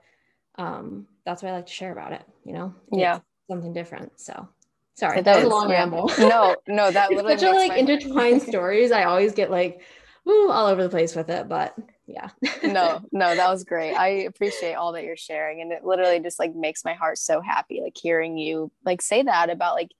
[0.58, 2.74] um, that's why I like to share about it, you know?
[2.90, 3.18] It's yeah.
[3.50, 4.18] Something different.
[4.18, 4.48] So
[4.94, 6.10] sorry, that, that was a long ramble.
[6.18, 8.92] No, no, that literally such a like intertwined stories.
[8.92, 9.82] I always get like,
[10.28, 11.76] ooh, all over the place with it, but
[12.06, 12.30] yeah.
[12.62, 13.94] no, no, that was great.
[13.94, 15.60] I appreciate all that you're sharing.
[15.60, 19.22] And it literally just like makes my heart so happy, like hearing you like say
[19.22, 19.90] that about like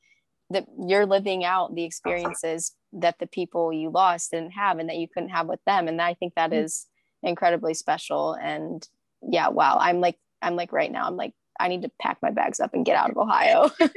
[0.51, 4.99] that you're living out the experiences that the people you lost didn't have and that
[4.99, 5.89] you couldn't have with them.
[5.89, 6.65] And I think that mm-hmm.
[6.65, 6.87] is
[7.23, 8.87] incredibly special and
[9.23, 12.31] yeah wow i'm like i'm like right now i'm like i need to pack my
[12.31, 13.71] bags up and get out of ohio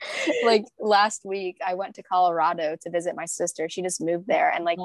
[0.44, 4.50] like last week i went to colorado to visit my sister she just moved there
[4.50, 4.78] and like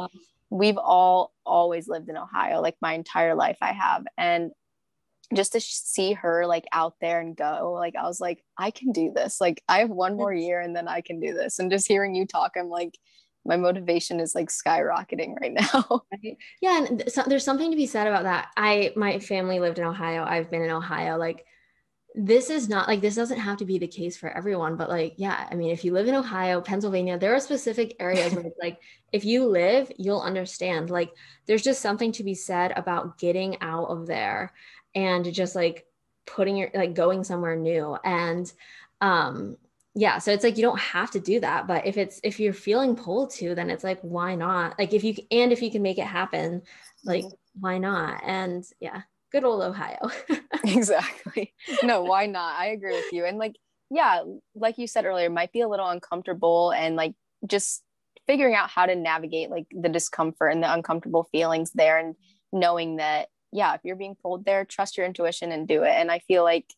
[0.50, 4.52] we've all always lived in ohio like my entire life i have and
[5.36, 8.92] just to see her like out there and go like i was like i can
[8.92, 11.70] do this like i have one more year and then i can do this and
[11.70, 12.98] just hearing you talk i'm like
[13.48, 16.02] my motivation is like skyrocketing right now.
[16.62, 18.50] Yeah, and so, there's something to be said about that.
[18.58, 20.24] I my family lived in Ohio.
[20.24, 21.18] I've been in Ohio.
[21.18, 21.46] Like
[22.20, 25.14] this is not like this doesn't have to be the case for everyone, but like
[25.18, 28.60] yeah, I mean, if you live in Ohio, Pennsylvania, there are specific areas where it's
[28.60, 28.80] like
[29.14, 30.90] if you live, you'll understand.
[30.90, 31.12] Like
[31.46, 34.52] there's just something to be said about getting out of there
[34.96, 35.86] and just like
[36.26, 38.52] putting your like going somewhere new and
[39.00, 39.56] um
[39.96, 42.52] yeah so it's like you don't have to do that but if it's if you're
[42.52, 45.82] feeling pulled to then it's like why not like if you and if you can
[45.82, 46.62] make it happen
[47.06, 47.62] like mm-hmm.
[47.62, 50.10] why not and yeah good old ohio
[50.66, 51.54] exactly
[51.84, 53.56] no why not i agree with you and like
[53.90, 54.24] yeah
[54.56, 57.14] like you said earlier might be a little uncomfortable and like
[57.46, 57.84] just
[58.26, 62.16] figuring out how to navigate like the discomfort and the uncomfortable feelings there and
[62.52, 65.94] knowing that yeah, if you're being pulled there, trust your intuition and do it.
[65.96, 66.74] And I feel like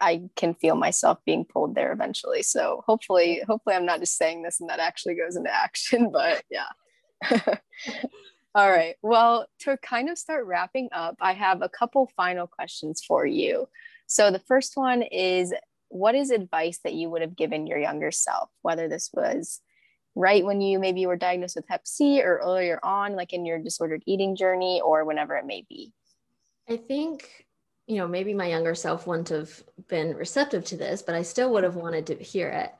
[0.00, 2.42] I can feel myself being pulled there eventually.
[2.42, 6.42] So hopefully, hopefully I'm not just saying this and that actually goes into action, but
[6.50, 6.68] yeah.
[8.56, 8.94] All right.
[9.02, 13.68] Well, to kind of start wrapping up, I have a couple final questions for you.
[14.06, 15.52] So the first one is
[15.88, 19.60] what is advice that you would have given your younger self, whether this was
[20.14, 23.58] right when you maybe were diagnosed with hep C or earlier on, like in your
[23.58, 25.92] disordered eating journey or whenever it may be?
[26.68, 27.46] I think,
[27.88, 31.52] you know, maybe my younger self wouldn't have been receptive to this, but I still
[31.52, 32.72] would have wanted to hear it.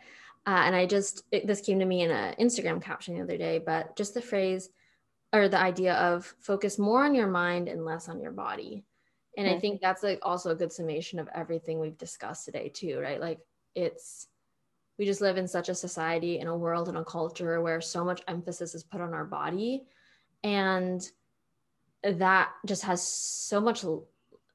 [0.47, 3.37] Uh, and I just, it, this came to me in an Instagram caption the other
[3.37, 4.69] day, but just the phrase
[5.35, 8.85] or the idea of focus more on your mind and less on your body.
[9.37, 9.57] And mm-hmm.
[9.57, 13.21] I think that's like also a good summation of everything we've discussed today, too, right?
[13.21, 13.41] Like
[13.75, 14.29] it's,
[14.97, 18.05] we just live in such a society in a world and a culture where so
[18.05, 19.87] much emphasis is put on our body
[20.45, 21.11] and
[22.05, 23.85] that just has so much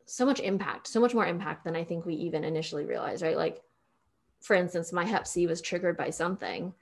[0.06, 3.38] so much impact so much more impact than i think we even initially realized right
[3.38, 3.62] like
[4.40, 6.74] for instance my hep c was triggered by something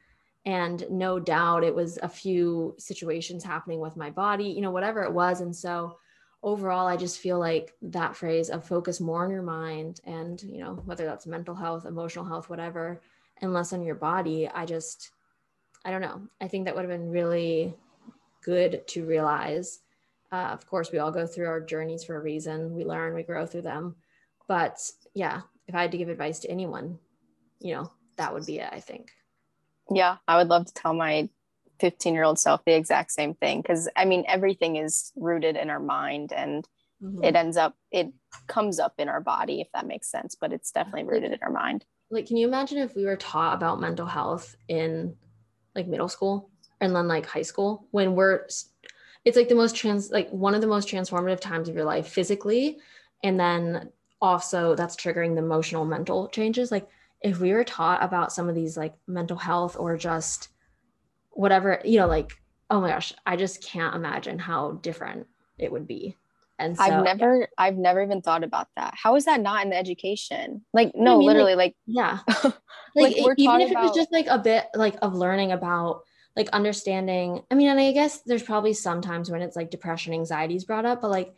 [0.46, 5.04] and no doubt it was a few situations happening with my body you know whatever
[5.04, 5.42] it was.
[5.42, 5.98] And so
[6.44, 10.60] overall i just feel like that phrase of focus more on your mind and you
[10.60, 13.02] know whether that's mental health emotional health whatever
[13.42, 15.10] and less on your body i just
[15.84, 16.22] i don't know.
[16.40, 17.74] I think that would have been really
[18.44, 19.80] good to realize.
[20.32, 22.76] Uh, of course we all go through our journeys for a reason.
[22.76, 23.96] We learn we grow through them.
[24.48, 24.80] But
[25.18, 26.98] yeah if i had to give advice to anyone
[27.60, 29.12] you know that would be it i think
[29.92, 31.30] yeah i would love to tell my
[31.80, 35.70] 15 year old self the exact same thing because i mean everything is rooted in
[35.70, 36.68] our mind and
[37.02, 37.24] mm-hmm.
[37.24, 38.12] it ends up it
[38.48, 41.52] comes up in our body if that makes sense but it's definitely rooted in our
[41.52, 45.16] mind like can you imagine if we were taught about mental health in
[45.76, 46.50] like middle school
[46.82, 48.48] and then like high school when we're
[49.26, 52.08] it's like the most trans like one of the most transformative times of your life
[52.08, 52.78] physically
[53.24, 56.88] and then also that's triggering the emotional mental changes like
[57.22, 60.50] if we were taught about some of these like mental health or just
[61.32, 62.34] whatever you know like
[62.70, 66.16] oh my gosh i just can't imagine how different it would be
[66.60, 67.46] and so, I've never, yeah.
[67.58, 68.96] I've never even thought about that.
[68.96, 70.66] How is that not in the education?
[70.74, 72.20] Like, no, I mean, literally, like, like yeah,
[72.96, 73.84] like, like even if about...
[73.84, 76.02] it was just like a bit like of learning about
[76.36, 77.44] like understanding.
[77.52, 80.86] I mean, and I guess there's probably sometimes when it's like depression, anxiety is brought
[80.86, 81.34] up, but like,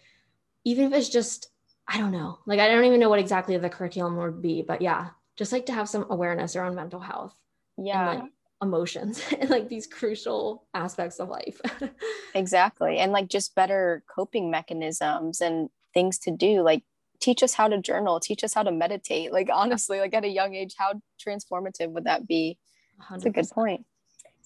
[0.64, 1.50] even if it's just,
[1.88, 4.82] I don't know, like, I don't even know what exactly the curriculum would be, but
[4.82, 5.10] yeah,
[5.40, 7.34] just like to have some awareness around mental health.
[7.78, 8.12] Yeah.
[8.12, 8.32] And, like,
[8.62, 11.62] emotions and like these crucial aspects of life.
[12.36, 12.98] exactly.
[12.98, 16.62] And like just better coping mechanisms and things to do.
[16.62, 16.84] Like
[17.22, 19.32] teach us how to journal, teach us how to meditate.
[19.32, 22.58] Like honestly, like at a young age, how transformative would that be?
[23.02, 23.10] 100%.
[23.10, 23.86] That's a good point.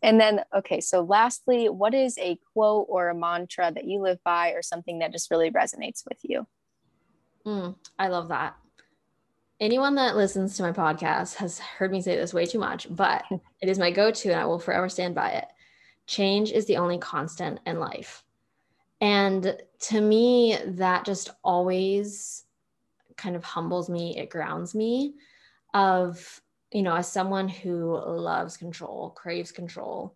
[0.04, 4.20] And then, okay, so lastly, what is a quote or a mantra that you live
[4.24, 6.46] by or something that just really resonates with you?
[7.48, 8.58] Mm, I love that
[9.64, 13.24] anyone that listens to my podcast has heard me say this way too much, but
[13.62, 15.46] it is my go to and I will forever stand by it.
[16.06, 18.24] Change is the only constant in life.
[19.00, 19.58] And
[19.88, 22.44] to me, that just always
[23.16, 25.14] kind of humbles me, it grounds me
[25.74, 26.42] of,
[26.72, 30.16] you know, as someone who loves control, craves control,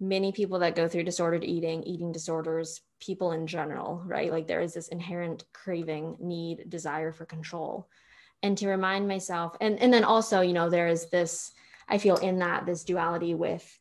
[0.00, 4.32] many people that go through disordered eating, eating disorders, people in general, right?
[4.32, 7.88] Like there is this inherent craving, need, desire for control
[8.46, 11.52] and to remind myself and and then also you know there is this
[11.88, 13.78] i feel in that this duality with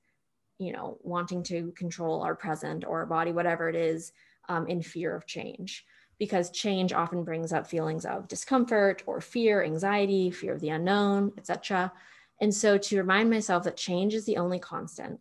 [0.58, 4.12] you know wanting to control our present or our body whatever it is
[4.48, 5.86] um, in fear of change.
[6.18, 11.34] Because change often brings up feelings of discomfort or fear anxiety fear of the unknown
[11.38, 11.92] etc
[12.40, 15.20] and so to remind myself that change is the only constant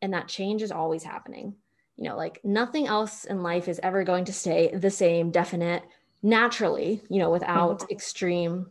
[0.00, 1.54] and that change is always happening.
[1.96, 5.84] You know like nothing else in life is ever going to stay the same definite
[6.22, 7.92] naturally, you know, without mm-hmm.
[7.92, 8.66] extreme,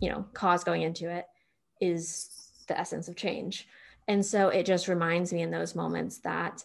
[0.00, 1.26] you know, cause going into it
[1.80, 2.28] is
[2.68, 3.68] the essence of change.
[4.08, 6.64] And so it just reminds me in those moments that,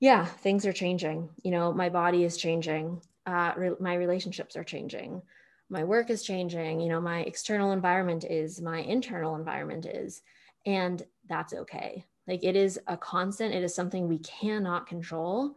[0.00, 1.28] yeah, things are changing.
[1.42, 3.00] You know, my body is changing.
[3.26, 5.22] Uh, re- my relationships are changing.
[5.68, 6.80] My work is changing.
[6.80, 10.22] You know, my external environment is, my internal environment is.
[10.64, 12.04] And that's okay.
[12.26, 15.54] Like it is a constant, it is something we cannot control.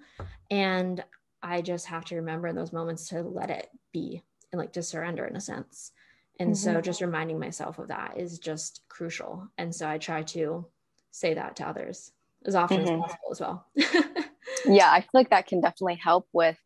[0.52, 1.04] And
[1.42, 4.22] I just have to remember in those moments to let it be
[4.52, 5.92] and like to surrender in a sense.
[6.40, 6.74] And mm-hmm.
[6.76, 9.48] so just reminding myself of that is just crucial.
[9.58, 10.66] And so I try to
[11.12, 12.12] say that to others
[12.46, 13.04] as often mm-hmm.
[13.04, 13.68] as possible as well.
[14.66, 16.58] yeah, I feel like that can definitely help with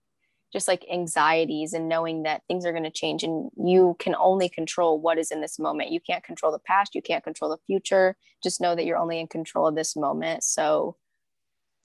[0.51, 4.47] just like anxieties and knowing that things are going to change and you can only
[4.47, 5.91] control what is in this moment.
[5.91, 8.15] You can't control the past, you can't control the future.
[8.43, 10.43] Just know that you're only in control of this moment.
[10.43, 10.95] So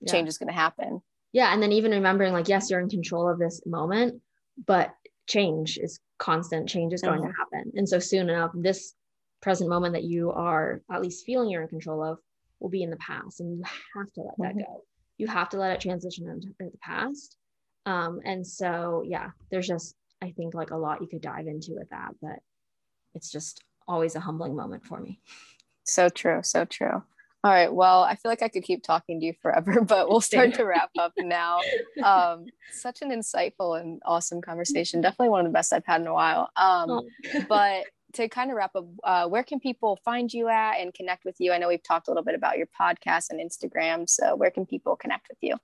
[0.03, 0.13] yeah.
[0.13, 1.01] change is going to happen
[1.33, 4.21] yeah and then even remembering like yes you're in control of this moment
[4.67, 4.95] but
[5.27, 7.31] change is constant, change is going mm-hmm.
[7.31, 7.73] to happen.
[7.77, 8.95] And so soon enough, this
[9.41, 12.19] present moment that you are at least feeling you're in control of
[12.61, 13.41] will be in the past.
[13.41, 13.63] And you
[13.97, 14.59] have to let mm-hmm.
[14.59, 14.85] that go.
[15.17, 17.37] You have to let it transition into the past.
[17.87, 21.73] Um, and so, yeah, there's just, I think, like a lot you could dive into
[21.75, 22.39] with that, but
[23.15, 25.21] it's just always a humbling moment for me.
[25.85, 26.41] So true.
[26.43, 27.03] So true.
[27.45, 27.73] All right.
[27.73, 30.65] Well, I feel like I could keep talking to you forever, but we'll start to
[30.65, 31.61] wrap up now.
[32.03, 35.01] Um, such an insightful and awesome conversation.
[35.01, 36.51] Definitely one of the best I've had in a while.
[36.57, 37.09] Um, oh.
[37.49, 37.85] but
[38.15, 41.37] to kind of wrap up, uh, where can people find you at and connect with
[41.39, 41.53] you?
[41.53, 44.09] I know we've talked a little bit about your podcast and Instagram.
[44.09, 45.57] So, where can people connect with you?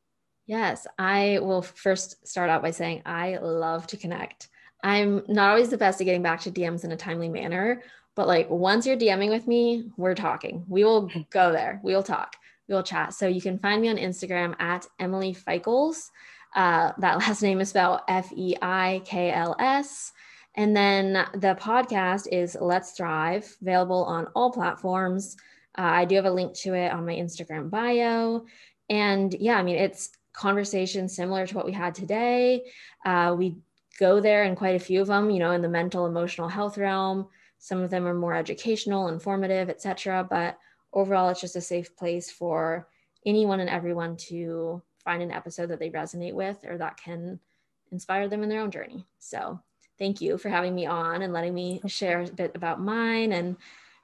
[0.46, 4.48] Yes, I will first start out by saying I love to connect.
[4.82, 7.82] I'm not always the best at getting back to DMs in a timely manner,
[8.14, 10.64] but like once you're DMing with me, we're talking.
[10.68, 11.80] We will go there.
[11.82, 12.36] We will talk.
[12.68, 13.14] We will chat.
[13.14, 16.10] So you can find me on Instagram at Emily Feikels.
[16.54, 20.12] Uh, that last name is spelled F E I K L S.
[20.56, 25.36] And then the podcast is Let's Thrive, available on all platforms.
[25.76, 28.44] Uh, I do have a link to it on my Instagram bio.
[28.88, 32.62] And yeah, I mean, it's conversation similar to what we had today.
[33.04, 33.56] Uh, we
[33.98, 36.78] go there in quite a few of them, you know, in the mental, emotional health
[36.78, 37.28] realm.
[37.64, 40.26] Some of them are more educational, informative, etc.
[40.28, 40.58] But
[40.92, 42.86] overall, it's just a safe place for
[43.24, 47.40] anyone and everyone to find an episode that they resonate with or that can
[47.90, 49.06] inspire them in their own journey.
[49.18, 49.58] So
[49.98, 53.56] thank you for having me on and letting me share a bit about mine and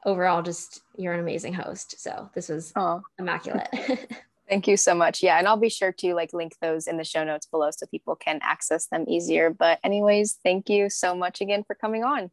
[0.07, 3.03] overall just you're an amazing host so this was oh.
[3.19, 3.69] immaculate
[4.49, 7.05] thank you so much yeah and i'll be sure to like link those in the
[7.05, 11.43] show notes below so people can access them easier but anyways thank you so much
[11.43, 12.31] again for coming on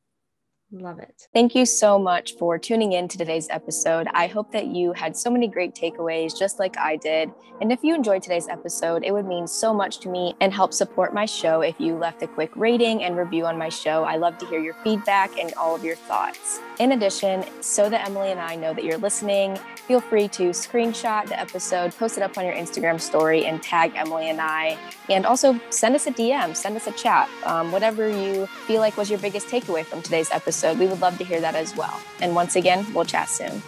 [0.71, 1.27] Love it.
[1.33, 4.07] Thank you so much for tuning in to today's episode.
[4.13, 7.31] I hope that you had so many great takeaways, just like I did.
[7.61, 10.73] And if you enjoyed today's episode, it would mean so much to me and help
[10.73, 14.03] support my show if you left a quick rating and review on my show.
[14.03, 16.59] I love to hear your feedback and all of your thoughts.
[16.79, 19.57] In addition, so that Emily and I know that you're listening,
[19.87, 23.93] feel free to screenshot the episode, post it up on your Instagram story, and tag
[23.95, 24.77] Emily and I.
[25.09, 28.95] And also send us a DM, send us a chat, um, whatever you feel like
[28.95, 30.79] was your biggest takeaway from today's episode episode.
[30.79, 31.99] We would love to hear that as well.
[32.21, 33.61] And once again, we'll chat soon.